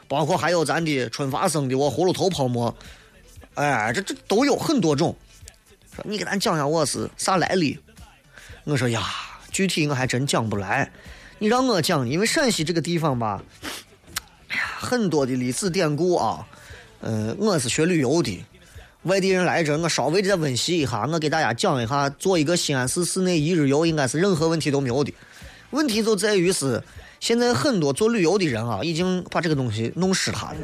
[0.09, 2.77] 包括还有咱的春发生的我葫芦头泡馍，
[3.55, 5.17] 哎，这这都有很多种。
[5.97, 7.79] 说你给咱讲讲我是啥来历？
[8.65, 9.01] 我说呀，
[9.53, 10.91] 具体我还真讲不来。
[11.39, 13.43] 你让我讲，因为陕西这个地方吧，
[14.49, 16.47] 哎呀，很多的历史典故啊。
[17.01, 18.45] 嗯，我是学旅游的，
[19.03, 25.13] 外地人来这，我稍微的再温习一下，我给大家讲一下，做一个西安市市内一日游，应该是任何问题都没有的。
[25.71, 26.81] 问题就在于是，
[27.19, 30.59] 现在很多做旅游的人啊，已经把这个东西弄湿塌了。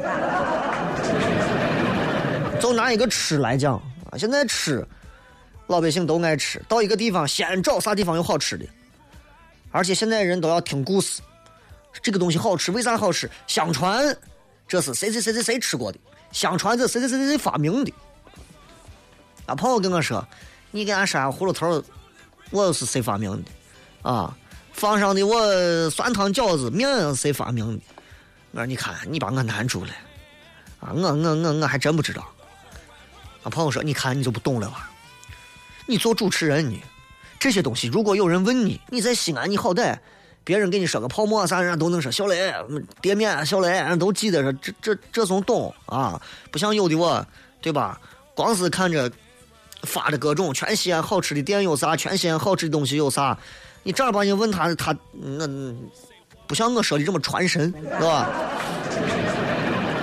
[2.61, 3.74] 就拿一个吃来讲
[4.11, 4.87] 啊，现在吃，
[5.66, 8.64] 老百姓都爱吃，到一个地方先找啥地方有好吃的，
[9.70, 11.20] 而且现在人都要听故事，
[12.02, 13.31] 这个东西好吃，为啥好吃？
[13.46, 14.16] 相传
[14.66, 15.98] 这是谁谁谁谁谁吃过的，
[16.33, 17.92] 相传这谁谁谁谁发明的。
[19.46, 20.26] 啊，朋友跟我说，
[20.70, 21.83] 你给俺说下葫芦头，
[22.50, 24.11] 我是谁发明的？
[24.11, 24.37] 啊。
[24.70, 27.83] 放上的我酸汤饺子面谁发明的？
[28.52, 29.90] 我说你看，你把我难住了
[30.78, 30.92] 啊！
[30.94, 32.22] 我我我我还真不知道。
[33.42, 34.88] 啊，朋友说，你看你就不懂了吧？
[35.85, 36.81] 你做主持人你
[37.38, 39.96] 这些东西，如果有人问你，你在西安，你好歹
[40.44, 42.53] 别人给你说个泡沫啥，人家都能说小雷
[43.01, 46.20] 店面小雷，人都记得说这这这种懂啊，
[46.51, 47.24] 不像有的我，
[47.61, 48.01] 对吧？
[48.35, 49.11] 光是看着
[49.83, 53.37] 发的各种全西安好吃的店有啥，全西安好吃的东西有啥，
[53.83, 55.46] 你正儿八经问他，他那
[56.46, 58.29] 不像我说的这么传神，是吧？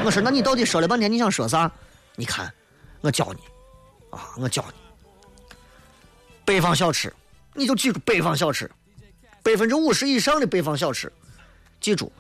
[0.06, 1.72] 我说那你到底说了半天你想说啥？
[2.16, 2.54] 你看，
[3.02, 3.40] 我教你
[4.12, 5.60] 啊，我教你。
[6.46, 7.12] 北方小吃，
[7.56, 8.70] 你就记住北方小吃，
[9.42, 11.12] 百分之五十以上的北方小吃，
[11.80, 12.12] 记住。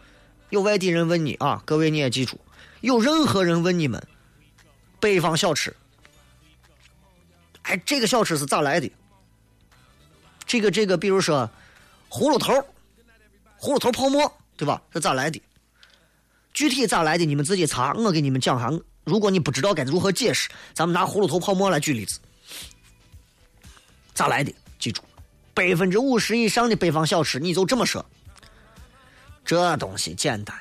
[0.49, 2.39] 有外地人问你啊，各位你也记住，
[2.81, 4.01] 有任何人问你们
[4.99, 5.75] 北方小吃，
[7.63, 8.89] 哎，这个小吃是咋来的？
[10.45, 11.49] 这个这个，比如说
[12.09, 12.53] 葫芦头，
[13.59, 14.81] 葫芦头泡馍，对吧？
[14.93, 15.41] 是咋来的？
[16.53, 17.91] 具体咋来的，你们自己查。
[17.93, 18.71] 我给你们讲哈。
[19.03, 22.19] 如果你不知道该如何解释，咱们拿葫芦头泡馍来举例子。
[24.13, 24.53] 咋来的？
[24.79, 25.01] 记住，
[25.55, 28.05] 百分之五十以上的北方小吃，你就这么说。
[29.45, 30.55] 这东西简单，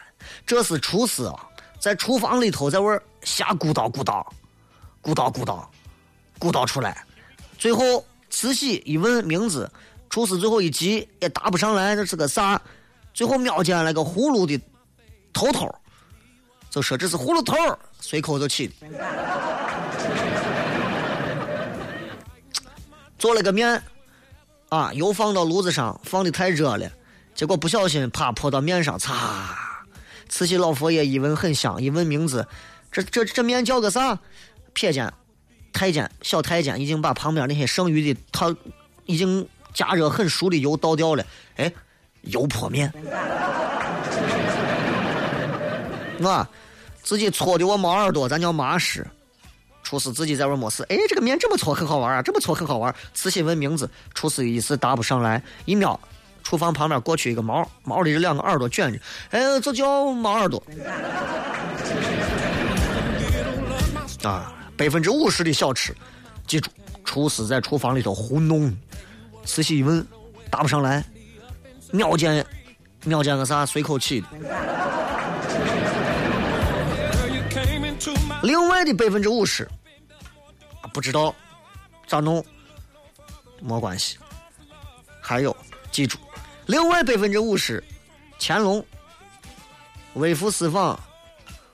[0.46, 1.34] 这是厨师啊，
[1.80, 4.32] 在厨房里头在玩瞎鼓捣鼓捣，
[5.02, 5.68] 鼓捣鼓捣，
[6.38, 7.04] 鼓捣出来，
[7.58, 9.70] 最后慈禧一问名字，
[10.08, 12.60] 厨师最后一急也答不上来，这是个啥？
[13.12, 14.60] 最后瞄见了个葫芦的
[15.32, 15.74] 头头，
[16.70, 17.56] 就说这是葫芦头，
[18.00, 18.74] 随口就起的。
[23.18, 23.82] 做了个面，
[24.68, 26.90] 啊，油放到炉子上，放的太热了，
[27.34, 29.56] 结果不小心啪泼到面上，擦！
[30.28, 32.48] 慈禧老佛爷一闻很香，一问名字，
[32.90, 34.18] 这这这面叫个啥？
[34.74, 35.12] 瞥见
[35.72, 38.56] 太监小太监已经把旁边那些剩余的他
[39.06, 41.24] 已经加热很熟的油倒掉了，
[41.56, 41.72] 哎，
[42.22, 42.92] 油泼面。
[46.20, 46.48] 我
[47.02, 49.06] 自己搓的我毛耳朵，咱叫麻食。
[49.94, 52.92] 厨师自己在玩没事，哎，这个面这么搓很好玩啊，这么搓很好玩。
[53.14, 55.98] 慈禧问名字，厨师一时答不上来，一瞄，
[56.42, 58.98] 厨房旁边过去一个毛，毛里这两个耳朵卷着，
[59.30, 60.60] 哎，这叫毛耳朵。
[64.24, 65.94] 啊，百分之五十的小吃，
[66.44, 66.68] 记住，
[67.04, 68.76] 厨师在厨房里头胡弄。
[69.44, 70.04] 慈禧一问，
[70.50, 71.04] 答不上来，
[71.92, 72.44] 瞄见，
[73.04, 74.26] 瞄见个啥，随口起的。
[78.42, 79.66] 另外的百分之五十，
[80.94, 81.34] 不知道
[82.06, 82.42] 咋弄，
[83.60, 84.16] 没关系。
[85.20, 85.54] 还有，
[85.90, 86.16] 记住，
[86.66, 87.82] 另外百分之五十，
[88.38, 88.84] 乾隆
[90.14, 90.96] 微服私访，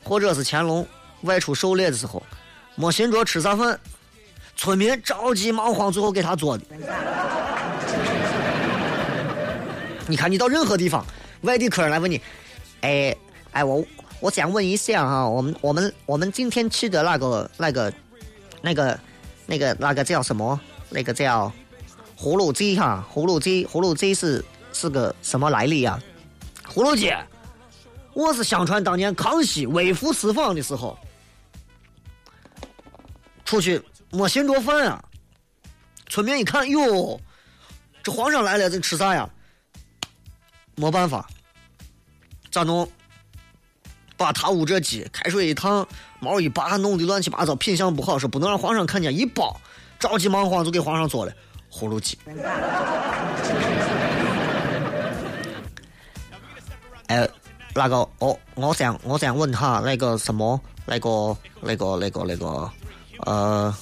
[0.02, 0.88] 或者是乾隆
[1.20, 2.22] 外出狩猎的时候，
[2.76, 3.78] 没寻着吃啥饭，
[4.56, 6.64] 村民着急忙慌，最后给他做的。
[10.08, 11.04] 你看，你到任何地方，
[11.42, 12.18] 外地客人来问你，
[12.80, 13.14] 哎
[13.52, 13.84] 哎我。
[14.20, 17.90] 我想问一下哈，我们我们我们今天吃的那个那个
[18.60, 19.00] 那个
[19.50, 20.60] 那个那个叫什么？
[20.90, 21.52] 那个叫
[22.16, 26.00] 葫芦鸡哈，葫芦鸡葫芦鸡是是个什么来历呀？
[26.72, 27.12] 葫芦鸡，
[28.14, 30.96] 我是相传当年康熙微服私访的时候，
[33.44, 33.82] 出去
[34.12, 35.04] 没寻着饭啊，
[36.08, 37.20] 村民一看，哟，
[38.04, 39.28] 这皇上来了，这吃啥呀？
[40.76, 41.28] 没办法，
[42.52, 42.88] 咋弄？
[44.20, 49.58] 把他屋这鸡开水一烫，毛一拔，弄得乱七八糟，品相不好，说不能让皇上看见，一包，
[49.98, 51.32] 着急忙慌就给皇上做了
[51.72, 52.18] 葫芦鸡。
[57.08, 57.26] 哎，
[57.74, 62.70] 那个，哦，我想，我想问他那个什么，那个，那个，那个，那个，
[63.20, 63.74] 呃，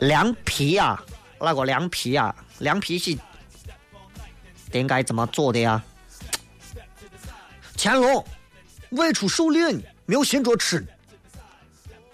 [0.00, 0.98] 凉皮呀，
[1.38, 3.14] 那个凉皮呀，凉皮是
[4.72, 5.84] 应该怎么做的呀？
[7.84, 8.24] 乾隆
[8.92, 10.86] 外出狩猎呢，没有寻着吃的，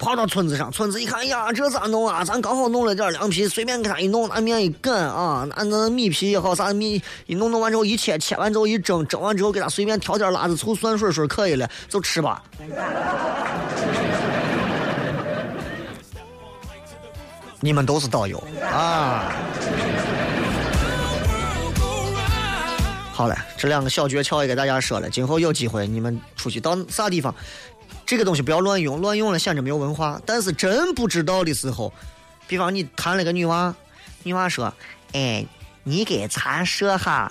[0.00, 2.24] 跑到村子上，村子一看，呀，这咋弄啊？
[2.24, 12.42] 咱刚好弄了点凉皮，随便给他一弄，拿面一擀啊，拿那米皮也好，啥米一弄弄完之后一切，切完之后一蒸，蒸完之后给他随便调点辣子醋、蒜水水可以了，就吃吧。
[17.62, 19.33] 你们都是导游啊。
[23.21, 25.10] 好了，这两个小诀窍也给大家说了。
[25.10, 27.35] 今后有机会，你们出去到啥地方，
[28.06, 30.18] 这个东西不要乱用，乱用了显着没有文化。
[30.25, 31.92] 但是真不知道的时候，
[32.48, 33.75] 比方你谈了个女娃，
[34.23, 34.73] 女娃说
[35.12, 35.44] ：“哎，
[35.85, 37.31] 你给咱说哈，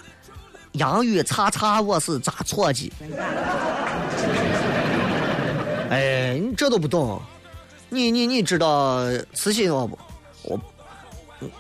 [0.74, 2.92] 洋芋擦擦我是咋搓的？”
[5.90, 7.20] 哎，你这都不懂，
[7.90, 9.98] 你你你知道慈禧我不？
[10.44, 10.62] 我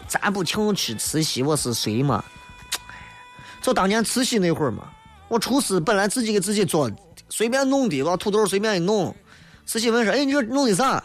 [0.07, 2.23] 咱不请吃慈禧，我是谁嘛？
[3.69, 4.89] 就当年慈禧那会儿嘛，
[5.27, 6.89] 我厨师本来自己给自己做，
[7.29, 9.15] 随便弄的，把土豆随便一弄。
[9.67, 11.03] 慈禧问说：“哎，你这弄的啥？”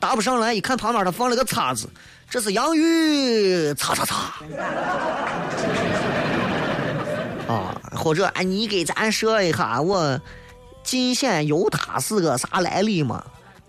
[0.00, 1.88] 答不上来，一看旁边他放了个叉子，
[2.28, 4.16] 这是洋芋，擦擦擦。
[7.46, 10.20] 啊，或者哎，你给咱说一下，我
[10.82, 13.24] 进县犹他是个啥来历嘛？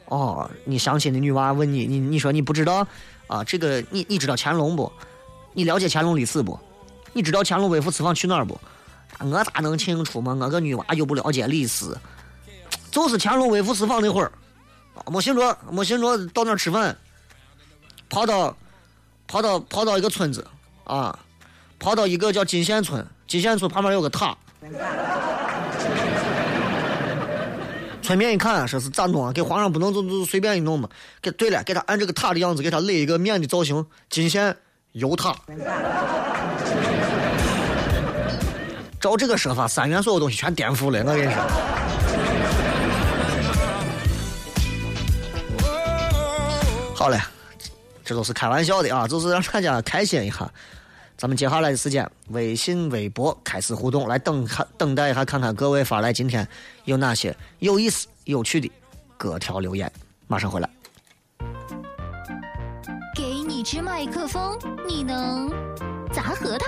[0.06, 2.88] 哦，你相亲的女娃问你，你你说你不知道
[3.28, 3.44] 啊？
[3.44, 4.92] 这个你你知道乾隆不？
[5.54, 6.58] 你了解乾隆历史不？
[7.14, 8.60] 你知道乾隆微服私访去哪儿不？
[9.20, 10.36] 我咋能清楚嘛？
[10.40, 11.96] 我个女娃又不了解历史，
[12.90, 14.32] 就是乾隆微服私访那会儿，
[15.12, 16.98] 没寻着，没寻着到那儿吃饭，
[18.10, 18.56] 跑到
[19.28, 20.48] 跑到跑到一个村子
[20.86, 21.20] 啊，
[21.78, 24.36] 跑到一个叫金县村，金县村旁边有个塔。
[28.02, 29.32] 村民一看，说是咋弄啊？
[29.32, 30.90] 给皇上不能就就随便一弄嘛？
[31.22, 34.58] 给对了，给他按这个塔的样子，给他垒一个面的造型，金县
[34.94, 35.36] 油塔。
[39.02, 41.42] 照这个说法，三元所有东西全颠覆了，我跟你说。
[46.96, 47.20] 好嘞，
[48.06, 50.48] 这都是开玩笑的啊，就是让大家开心一下。
[51.18, 56.48] 咱们接下来的时间，微信、微博开始互动，来等看等待一下，看看各位发来今天
[56.86, 58.72] 有哪些有意思、有趣的
[59.18, 59.92] 各条留言。
[60.28, 60.70] 马上回来。
[63.16, 64.56] 给你支麦克风，
[64.88, 65.50] 你能
[66.14, 66.68] 砸核桃、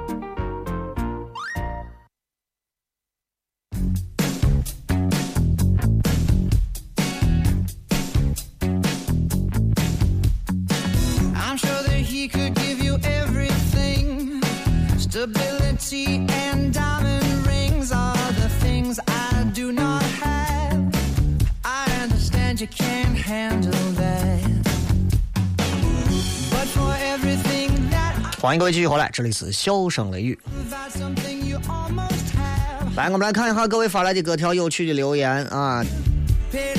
[15.20, 20.92] Stability and diamond rings are the things I do not have.
[21.64, 24.40] I understand you can't handle that.
[26.50, 30.38] But for everything that 欢迎各位继续回来，这里是笑声雷雨。
[30.44, 32.94] provides something you almost have.
[32.96, 35.84] 来，我们来看一下各位发来的各条有趣的留言啊。
[36.52, 36.76] Pit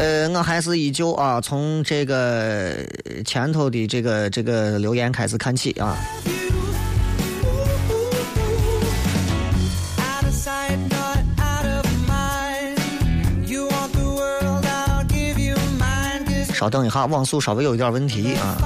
[0.00, 2.74] 呃，我还是依旧啊，从这个
[3.22, 5.94] 前头的这个这个留言开始看起啊。
[6.24, 6.32] you.
[9.98, 12.80] Out of sight, not out of mind.
[13.46, 16.24] You want the world, I'll give you mine.
[16.24, 18.56] 'Cause 稍等一下，网速稍微有一点问题啊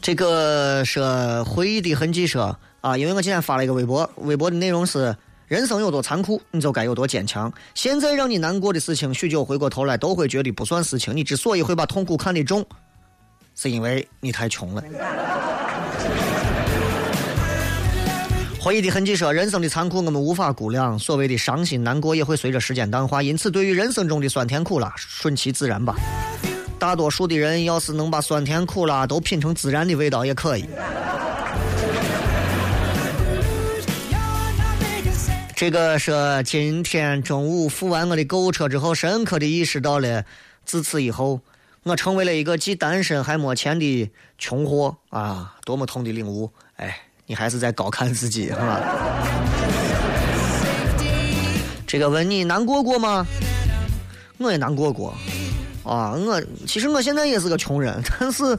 [0.00, 5.14] 这个是回忆的痕迹说啊，因为我今天发了一个微博，微博的内容是：
[5.52, 7.52] 人生有多残酷，你就该有多坚强。
[7.74, 11.14] 现在让你难过的事情，许久回过头来都会觉得不算事情。
[11.14, 12.64] 你之所以会把痛苦看得重，
[13.54, 14.82] 是因为你太穷了。
[18.58, 25.94] 回忆的痕迹说，人生的残酷我们无法估量，所谓的伤心难过也会随着时间淡化，因此对于人生中的酸甜苦辣，顺其自然吧。
[26.78, 30.64] 大多数的人要是能把酸甜苦辣都品成自然的味道，也可以。
[35.62, 40.24] 这个说今天中午付完我的购物车之后，深刻的意识到了，
[40.64, 41.40] 自此以后，
[41.84, 45.54] 我成为了一个既单身还没钱的穷货啊！
[45.64, 46.50] 多么痛的领悟！
[46.78, 48.80] 哎，你还是在高看自己是吧。
[51.86, 53.24] 这个问你难过过吗？
[54.38, 55.14] 我也难过过
[55.84, 56.16] 啊！
[56.16, 58.58] 我其实我现在也是个穷人，但是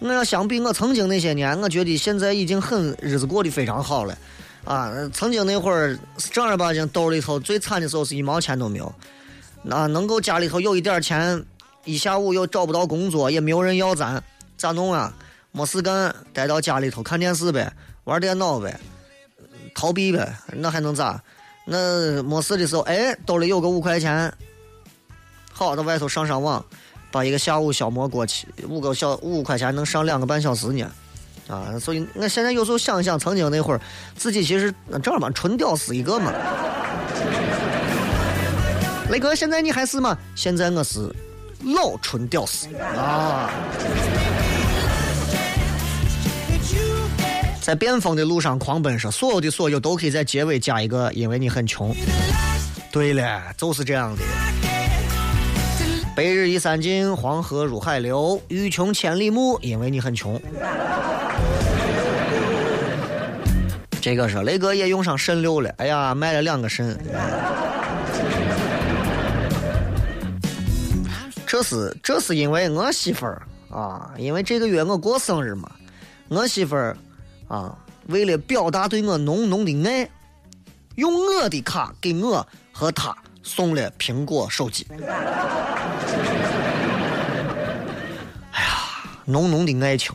[0.00, 4.14] 我要相比我曾经那些年，我觉得现在已经很日子过得非常好了。
[4.66, 5.96] 啊，曾经那会儿
[6.32, 8.94] 正儿八经兜里头最惨的时候是一毛钱都没有，
[9.70, 11.40] 啊，能够家里头有一点钱，
[11.84, 14.20] 一下午又找不到工作，也没有人要咱，
[14.58, 15.14] 咋弄啊？
[15.52, 17.72] 没事干，待到家里头看电视呗，
[18.04, 18.78] 玩电脑呗，
[19.72, 21.22] 逃避呗，那还能咋？
[21.64, 24.32] 那没事的时候，哎，兜里有个五块钱，
[25.52, 26.64] 好，到外头上上网，
[27.12, 30.90] 把一个下午消磨过去，五个小五块钱能上两个半小时呢。
[31.48, 33.80] 啊，所以我现在有时候想想曾经那会儿，
[34.16, 36.32] 自己其实正儿八纯屌丝一个嘛。
[39.10, 40.18] 雷哥，现在你还是吗？
[40.34, 41.08] 现在我是
[41.62, 43.50] 老纯屌丝啊。
[47.60, 51.94] 在变疯的路上狂奔时，所有的所有都可以在结尾加一个，因为你很穷。
[52.92, 54.22] 对了，就是这样的。
[56.16, 58.40] 白日依山尽，黄河入海流。
[58.48, 60.40] 欲穷千里目，因为你很穷。
[64.00, 66.98] 这个是雷哥也用上肾六了，哎呀，卖了两个肾。
[71.46, 75.70] 这是这是因为我媳妇儿啊，因为这个月我过生日嘛，
[76.28, 76.96] 我媳妇儿
[77.46, 80.08] 啊，为了表达对我浓浓的爱，
[80.94, 84.86] 用我的卡给我和她送了苹果手机。
[89.26, 90.14] 浓浓的爱情。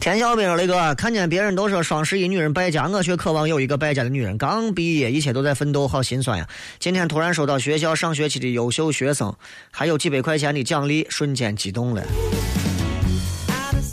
[0.00, 4.36] 田小兵雷哥，看见别人都说双十一女人败家，我却渴望有一个败家的女人。
[4.36, 6.48] 刚毕业，一切都在奋斗，好心酸呀！
[6.80, 9.32] 今天突然收到学校上学期的优秀学生，
[9.70, 12.02] 还有几百块钱的奖励，瞬间激动了。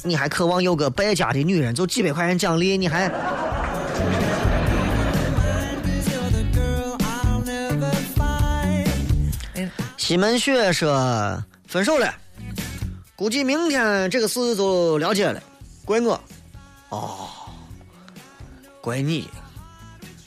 [0.04, 3.12] 你还渴望有个败家的女人，就几百块钱奖励，你还.
[9.98, 12.12] 西门雪说分手了，
[13.16, 15.40] 估计明天这个事就了解了，
[15.86, 16.20] 怪我。
[16.90, 17.30] 哦，
[18.82, 19.30] 怪你，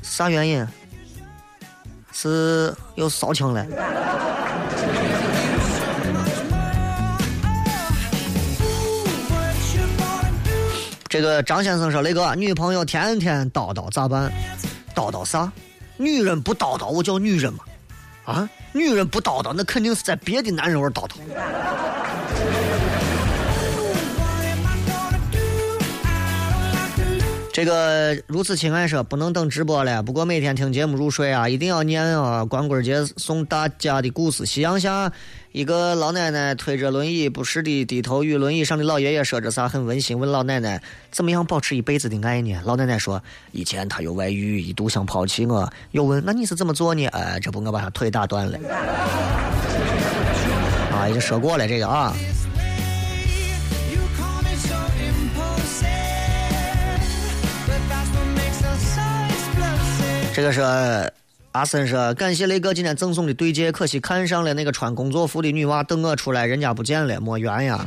[0.03, 0.65] 啥原因？
[2.13, 3.67] 是又骚情了？
[11.13, 14.33] 这个张先生说：“雷哥，女朋友天天叨叨咋办？
[14.95, 15.53] 叨叨啥？
[15.99, 17.59] 女人不叨叨，我叫女人吗？
[18.25, 21.17] 啊，女人不叨叨，那肯定是在别的男人玩叨叨。
[27.53, 32.43] 这个如此亲爱说不能等直播了，不过每天听节目入睡啊，一定要念啊。
[32.47, 35.13] 光棍节送大家的故事：夕阳下，
[35.53, 40.19] 一个老奶奶推着轮椅，不时地低头与轮椅上的老爷爷说着啥，很温馨。
[40.19, 42.59] 问老奶奶怎么样保持一辈子的爱呢？
[42.65, 45.71] 老奶奶说，以前他有外遇，一度想抛弃我。
[45.91, 47.07] 又问那你是怎么做呢？
[47.09, 48.59] 哎，这不我把他腿打断了。
[50.91, 52.15] 啊，已经说过了这个啊。
[60.35, 60.63] 这个是
[61.53, 67.85] 阿森说，感谢雷哥今天赠送的对戒，可惜看上了那个穿工作服的女娃，等我出来，人家不见了，没缘呀。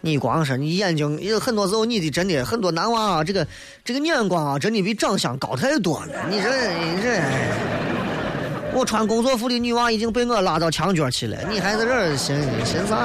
[0.00, 3.46] 你光说你眼睛，有很多时候你的真的很多男娃啊，这个
[3.84, 6.28] 这个眼光啊，真的比长相高太多了。
[6.28, 7.22] 你这你这，
[8.74, 12.96] 我穿工作服的女娃已经被我拉到墙角去了，你还在这儿寻寻啥？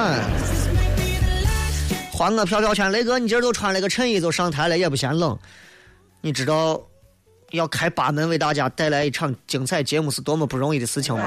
[2.12, 5.38] 还我飘飘圈，雷哥，你今儿都穿了个衬衣就上台了，也不嫌冷。
[6.20, 6.80] 你知道
[7.50, 11.24] 要开八门为大家带来一场精彩节目是多么不容易的事情吗？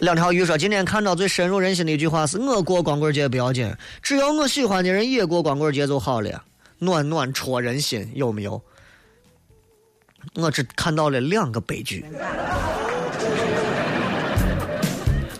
[0.00, 6.44] 两条鱼说，今天看到最深入人心的一句话是：我过光棍节不要紧，只要我喜欢的人也过光棍节就好了，
[6.78, 8.62] 暖暖戳人心，有没有？
[10.34, 12.04] 我只看到了两个悲剧。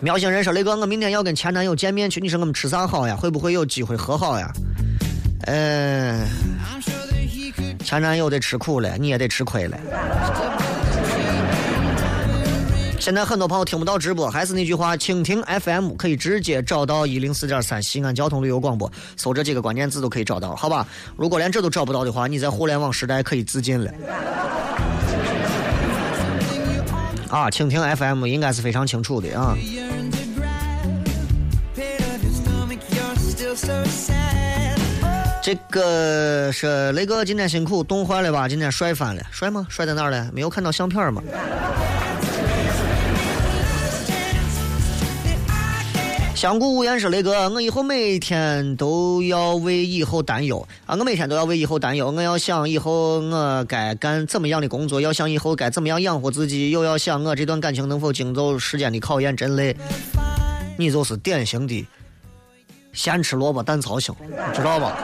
[0.00, 3.16] 喵星人说：“雷哥，我明天要跟前男友见面去，你说我们吃啥好呀？
[3.16, 4.52] 会不会有机会和好呀？”
[5.46, 6.24] 嗯、
[7.84, 9.76] 前男友得吃苦了，你也得吃亏了。
[13.00, 20.86] 现在很多朋友听不到直播，还是那句话，蜻蜓 FM 可以直接找到一零四点三西安交通旅游广播，搜这几个关键字都可以找到，好吧？
[21.16, 23.90] 如果连这都找不到的话，你在互联网时代可以自尽了。
[27.30, 29.54] 啊，蜻蜓 FM 应该是非常清楚的啊。
[35.42, 38.46] 这个是雷哥今天辛苦，冻坏了吧？
[38.48, 39.66] 今天摔翻了，摔吗？
[39.70, 40.30] 摔在哪儿了？
[40.32, 41.22] 没有看到相片吗？
[46.38, 50.94] 相顾无言说：“雷哥，我以后每天都要为以后担忧啊！
[50.94, 59.76] 我每天都要为以后担忧，我要想以后我该干怎么样的工作，要想以后该怎么样养活自己，又要想我这段感情能否经受时间的考验，真累。
[60.76, 61.84] 你就是典型的
[62.92, 64.14] 咸吃萝卜淡操心，
[64.54, 64.96] 知道吧？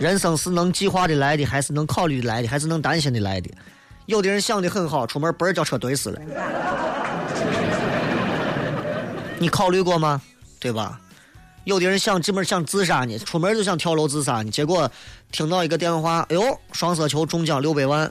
[0.00, 3.48] 人生是能计划的来的，还是能考虑的来的，还是能担心的来的？
[4.06, 6.20] 有的人想的很好，出门嘣儿叫车怼死了。
[9.38, 10.20] 你考虑过吗？
[10.58, 11.00] 对吧？
[11.64, 14.90] 有的人想进门想自杀呢，出门就想跳楼自杀呢，结果
[15.30, 18.10] 听到一个电话，哎呦，双色球中奖六百万，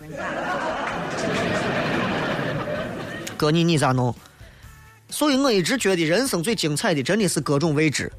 [3.36, 4.14] 哥你你咋弄？
[5.10, 8.12] 所以我一直觉得人生最精彩的真的是各种未知，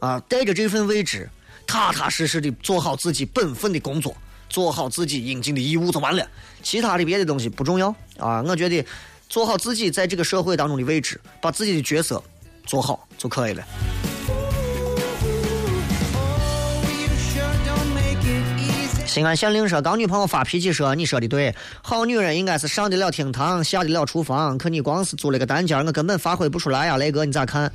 [0.00, 1.28] 啊，带着这份未知，
[1.66, 4.14] 踏踏实实的做好自己本分的工作，
[4.50, 6.26] 做好自己应尽的义务就完了，
[6.62, 8.42] 其他的别的东西不重要啊。
[8.42, 8.84] 我觉得
[9.30, 12.22] 做好自己在这个社会当中的位置，把自己的角色
[12.66, 13.64] 做好就可以了。
[19.06, 24.58] 西安县令说，刚女朋友发脾气说：“你说的对，好女人应该是上得了厅堂，下得了厨房。
[24.58, 27.70] 可你光是租了个单间，我根本发挥不出来呀，雷哥，你咋看？”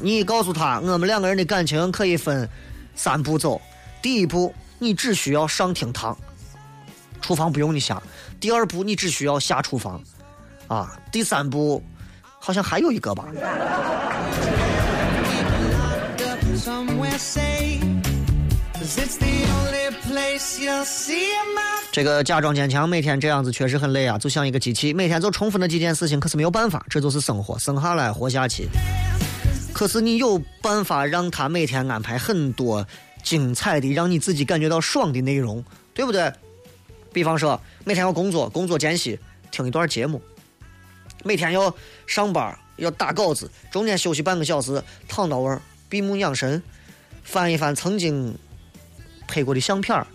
[0.00, 2.48] 你告诉他，我们两个人的感情可以分
[2.94, 3.60] 三步走。
[4.00, 6.16] 第一步，你只需要上厅堂，
[7.20, 8.02] 厨房不用你下；
[8.40, 10.02] 第二步，你只需要下厨房，
[10.66, 11.82] 啊，第三步，
[12.44, 13.24] 好像还有一个吧。
[21.92, 28.66] 这个假装坚强，每天这样子确实很累啊，就像一个机器，每天就重复那几件事情，可是没有办法，这就是生活，生下来活下去。
[29.72, 32.84] 可是你有办法让他每天安排很多
[33.22, 35.64] 精彩的，让你自己感觉到爽的内容，
[35.94, 36.32] 对不对？
[37.12, 39.16] 比方说，每天要工作，工作间隙
[39.52, 40.18] 听一段节目；
[41.22, 41.72] 每天要
[42.06, 46.62] 上班，要打稿子，中间休息半个小时，躺到位儿，闭目养神，
[47.22, 48.36] 翻一翻曾经
[49.26, 50.06] 拍过的相片儿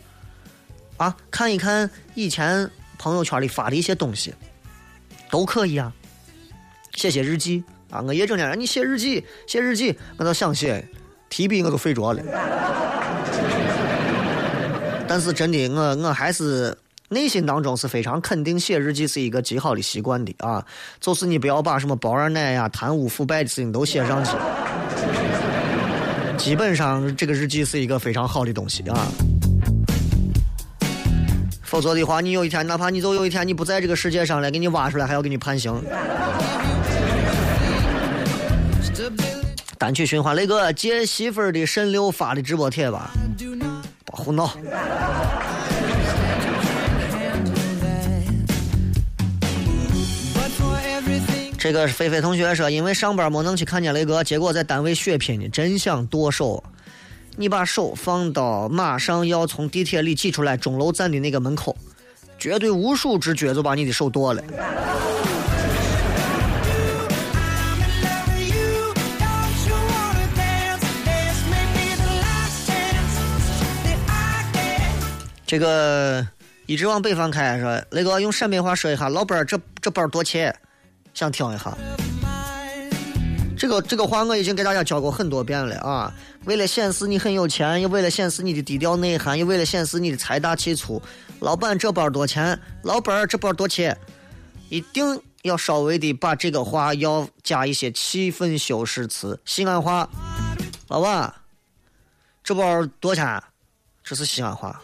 [0.98, 4.34] 啊，看一看以前朋友圈里发的一些东西，
[5.30, 5.94] 都可以啊。
[6.94, 10.84] 写写日记啊，我也整天让你写日记，写日记，我都想写，
[11.30, 12.24] 提笔我都睡着了。
[15.08, 16.76] 但是真的，我我还是
[17.10, 20.66] 内心当中是非常肯定写日记是一个极好的习惯的啊，
[21.00, 24.32] 就是你不要把什么包二奶呀、贪污腐败的事情都写上去。
[26.38, 29.08] 基本上这个日记是一个非常好的东西啊。
[31.64, 35.82] 否则的话，你有一天，哪怕你就有一天你不在这个世界上了，给你挖出来还要给你判刑。
[39.78, 43.48] 单曲循环，雷哥借媳妇儿的肾六发的直播帖吧，别
[44.06, 44.52] 胡闹。
[51.68, 56.64] 这个是菲菲同学说，因为上班没能去看见雷哥，结果在单位血拼呢，真想剁手。
[57.36, 61.76] 你把手放到马上要从地铁里挤出来钟楼站的那个门口，
[62.40, 64.42] 绝对无数只脚就把你的手剁了。
[75.46, 76.26] 这个
[76.66, 80.56] 一直往北方开说，雷哥用陕北话说一下，老板儿这这包多钱？
[81.18, 81.76] 想听一下。
[83.58, 86.14] 这个这个话我已经给大家教过很多遍了啊！
[86.46, 91.02] 为了显示你很有钱，又为了显示你的低调内涵，又为了显示你的财大气粗，
[91.40, 92.60] 老板这包多钱？
[92.84, 93.98] 老板这包多钱？
[94.70, 99.40] 一定要稍微的把这个话要加一些气氛修饰词。
[99.44, 100.08] 西安话，
[100.88, 101.34] 老板，
[102.44, 103.42] 这包多钱？
[104.04, 104.80] 这是西安话。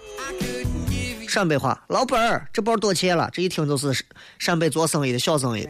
[1.34, 3.27] 陕北话，老板儿这包多钱了？
[3.34, 4.05] 这一听就是
[4.38, 5.67] 陕北做生意的小生意。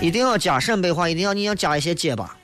[0.00, 2.34] 一定要加陕北话，一定要你要加一些结巴。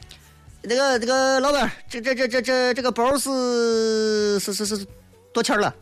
[0.63, 4.87] 这个这个老板，这这这这这这个包是是是是
[5.33, 5.75] 多钱了？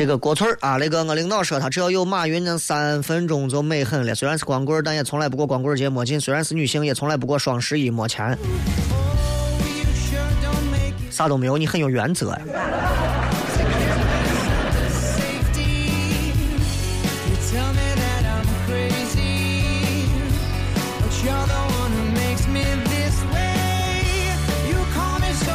[0.00, 4.14] 这个郭翠儿啊，那个我领导说他只要有马云那三分钟就美狠了。
[4.14, 8.34] 虽然是光棍，但也从来不过光棍节没劲；虽然是女性，也从来不过双十一没钱。
[11.10, 12.40] 啥都没有，你很有原则呀。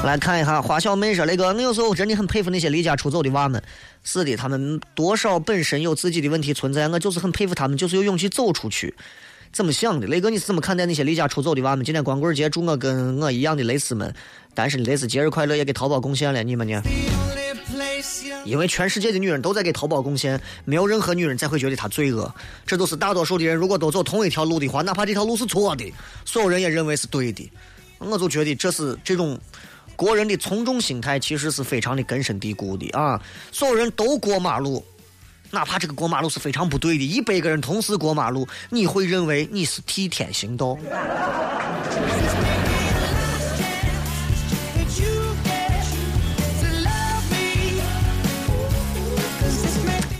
[0.05, 3.61] 来看一下花小妹说雷哥，我有时候真的很佩服那些离家出走的娃们。
[4.03, 8.93] 是的，他们多少本身有自己的问题存在，我就是很佩服他们，就是有勇气走出去。
[9.51, 10.05] 怎么想的？
[10.07, 11.83] 雷哥，你是怎么看待那些离家出走的娃们？
[11.83, 14.13] 今天光棍节，祝我跟我一样的蕾丝们，
[14.53, 16.43] 单身的蕾丝节日快乐，也给淘宝贡献了。
[16.43, 16.81] 你们呢？
[18.43, 22.31] 因为全世界的女人都在给淘宝贡献，没有任何女人再会觉得她罪恶。
[22.67, 25.91] 这都是大多数的人，如果都走同一条路的话，哪怕这条路是错的，
[26.25, 27.49] 所有人也认为是对的。
[27.97, 29.39] 我就觉得这是这种
[29.95, 33.21] 国人的从众心态，其实是非常的根深蒂固的啊！
[33.51, 34.83] 所有人都过马路，
[35.51, 40.77] 哪怕这个过马路是非常不对的，一百个人同时过马路，你会认为你是替天行道。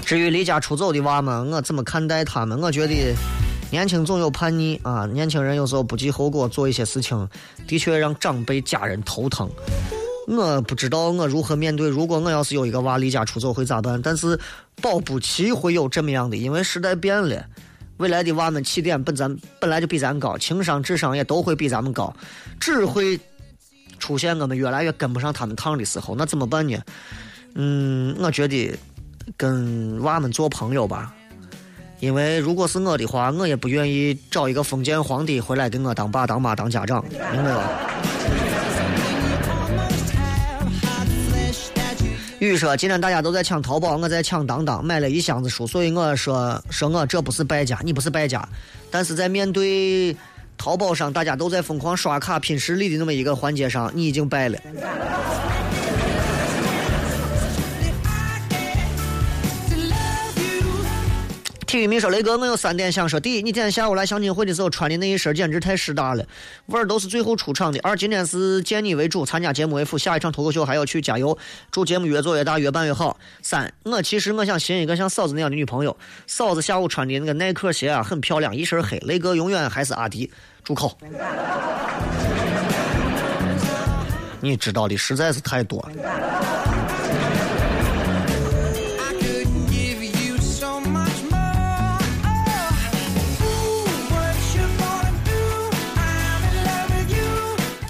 [0.06, 2.62] 至于离家出走的娃们，我怎么看待他们？
[2.62, 3.16] 我觉得
[3.72, 7.28] 年轻总有叛逆啊，年轻人有时候不计后果做一些事情，
[7.68, 9.50] 的确让长辈家人头疼。
[10.28, 14.02] 我不知道我如何面对，如果我要是有一个娃离家出走会咋办？
[14.02, 14.40] 但是
[14.82, 17.46] 保不齐会有这么样的，因为时代变了，
[17.98, 22.12] 未来的娃们起点本咱本来就比咱高，情商智商也都会比咱们高，
[22.60, 23.20] 只会
[24.00, 26.80] 出现我们越来越跟不上他们趟的时候，那怎么办呢？
[27.54, 28.76] 嗯，我觉得
[29.38, 31.14] 跟娃们做朋友吧，
[32.00, 37.70] 因为如果是我的话，我也不愿意找一个封建皇帝回来给我当爸、当妈、当家长，明白吧？
[42.40, 48.48] 雨说：“今天大家都在抢淘宝，我在抢当当，买了一箱子书，所以我说说我这不是败家，你不是败家，
[48.92, 50.16] 但是在面对
[50.58, 54.60] 淘宝上大家都在疯狂刷卡拼实力的那么一个环节上，你已经败了。”
[61.76, 63.20] 体育迷说：“雷哥，我有三点想说。
[63.20, 66.26] 第一，你今天下午来相亲会的时候穿的那一身简直太湿大了，
[66.68, 67.78] 味儿都是最后出场的。
[67.84, 71.38] 二，今天是见你为主，参加节目为辅，下一场脱口秀还要去加油，
[71.72, 73.20] 祝节目越做越大，越办越好。
[73.42, 75.98] 三，我其实我想寻一个像嫂子那样的女朋友。
[76.28, 78.98] 嫂子下午穿的那个耐克鞋啊，很漂亮，一身黑。
[79.00, 80.32] 雷哥永远还是阿迪。
[80.64, 80.98] 住口！
[84.40, 86.45] 你知道的实在是太多了。”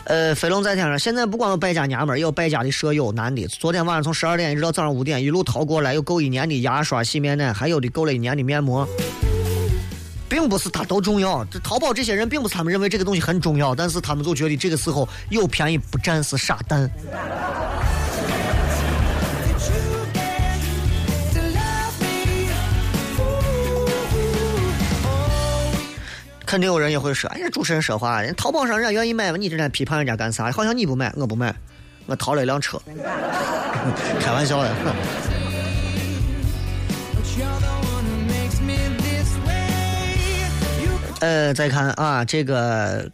[0.05, 3.47] 呃，飞龙在天上，现在不光有败家娘们儿，也有败家的舍友男的。
[3.47, 8.87] 昨天晚上从十二点一直到早上五点，一路逃过来，有够一年的牙刷、洗面奶，还有的够了一年的面膜。
[10.29, 16.87] 并不是他都重要，这淘宝这些人并不是他们认为这个东西很重要，但是他们就觉得这个时候有便宜不占是傻蛋。
[26.55, 30.49] 肯定有人也会说，哎呀，主持人说话，人淘宝上人家愿意买嘛，你这天批判人家干啥？
[30.53, 31.53] 好像你不买，我不买，
[32.05, 32.81] 我淘了一辆车，
[34.21, 34.73] 开玩笑的。
[41.19, 43.11] 呃，再看啊，这个，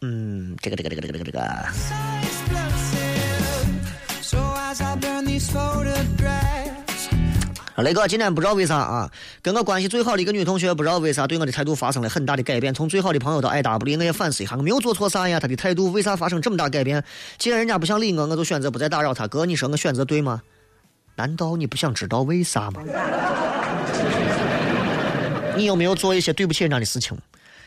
[0.00, 1.38] 嗯，这个这个这个这个这个，
[7.82, 17.04] 雷哥，今天不知道为啥啊，跟我关系最好的一个女同学，不知道为啥对我的态度发生了很大的改变，从最好的朋友到爱答不理，我也反思一下，我没有做错啥呀，她的态度为啥发生这么大改变？
[17.38, 19.28] 既然人家不想理我，我就选择不再打扰她。
[19.28, 20.42] 哥，你说我选择对吗？
[21.14, 22.82] 难道你不想知道为啥吗？
[25.56, 27.16] 你有没有做一些对不起人家的事情？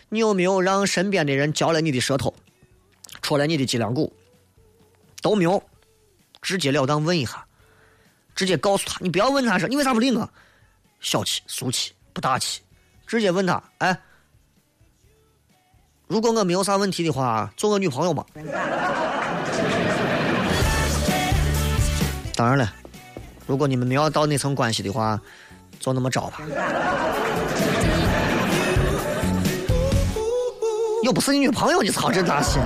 [0.09, 2.33] 你有没有让身边的人嚼了你的舌头，
[3.21, 4.11] 戳了你的脊梁骨？
[5.21, 5.63] 都没有，
[6.41, 7.45] 直截了当问一下。
[8.41, 10.27] 直接告诉他，你不要问他说你为啥不理我，
[10.99, 12.59] 小气、俗气、不大气，
[13.05, 13.95] 直接问他，哎，
[16.07, 18.25] 如果我没有啥问题的话，做我女朋友吧。
[22.35, 22.73] 当然了，
[23.45, 25.21] 如果你们没有到那层关系的话，
[25.79, 26.41] 就那么着吧。
[31.03, 32.59] 又不是你女朋友，你操这咋行？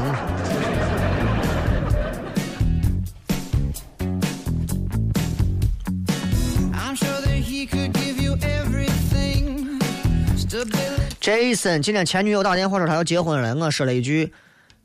[11.26, 14.32] Jason 今天前女友打电话说她要结婚了，我说了一句：“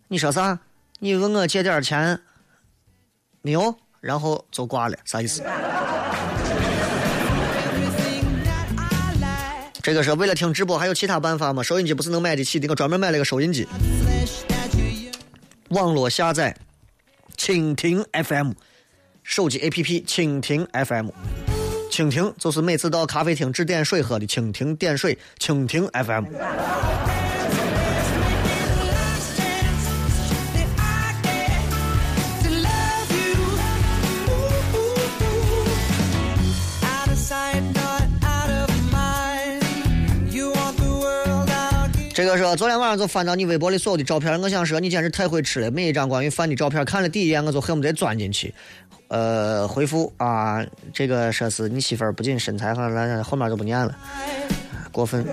[0.09, 0.59] 你说啥？
[0.99, 2.19] 你问我借点钱，
[3.43, 5.43] 没有？”然后就挂了，啥意思？
[9.83, 11.63] 这个是为了听直播，还有其他办法吗？
[11.63, 13.69] 收音机不是能买得起的，我专门买了个收音机，
[15.69, 16.57] 网络下载
[17.37, 18.53] 蜻蜓 FM，
[19.23, 21.11] 手机 APP 蜻蜓 FM。
[21.91, 26.25] 蜻蜓就是每次到咖啡厅只点水喝的蜻蜓点水，蜻蜓 FM。
[42.21, 48.53] 这个是昨天晚上就翻到你微博里所有的照片，我想说你简直太会吃了，每一张关于饭的照片看了第一眼我就恨不得钻进去。
[49.09, 50.63] 呃，回复啊，
[50.93, 53.97] 这个说是你媳妇儿不仅身材好，来后面就不念了，
[54.93, 55.25] 过分。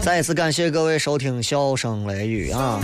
[0.00, 2.80] 再一次感谢各位收听《笑声雷雨》啊，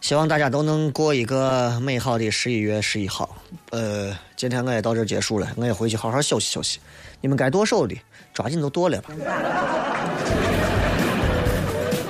[0.00, 3.36] 希望大家都能过一个美好的十一月十一号。
[3.70, 6.80] 呃，今天我也到这结束了，我也回去好好休息休息。
[7.20, 7.96] 你们该剁手的
[8.34, 9.10] 抓紧都剁了吧。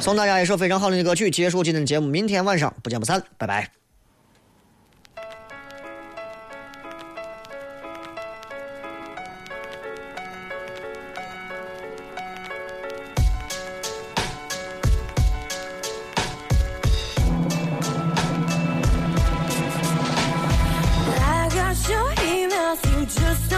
[0.01, 2.07] 送大家一首非常好听的歌曲，结束今天的节目。
[2.07, 3.80] 明天晚上不见不散，拜拜。
[23.17, 23.50] Just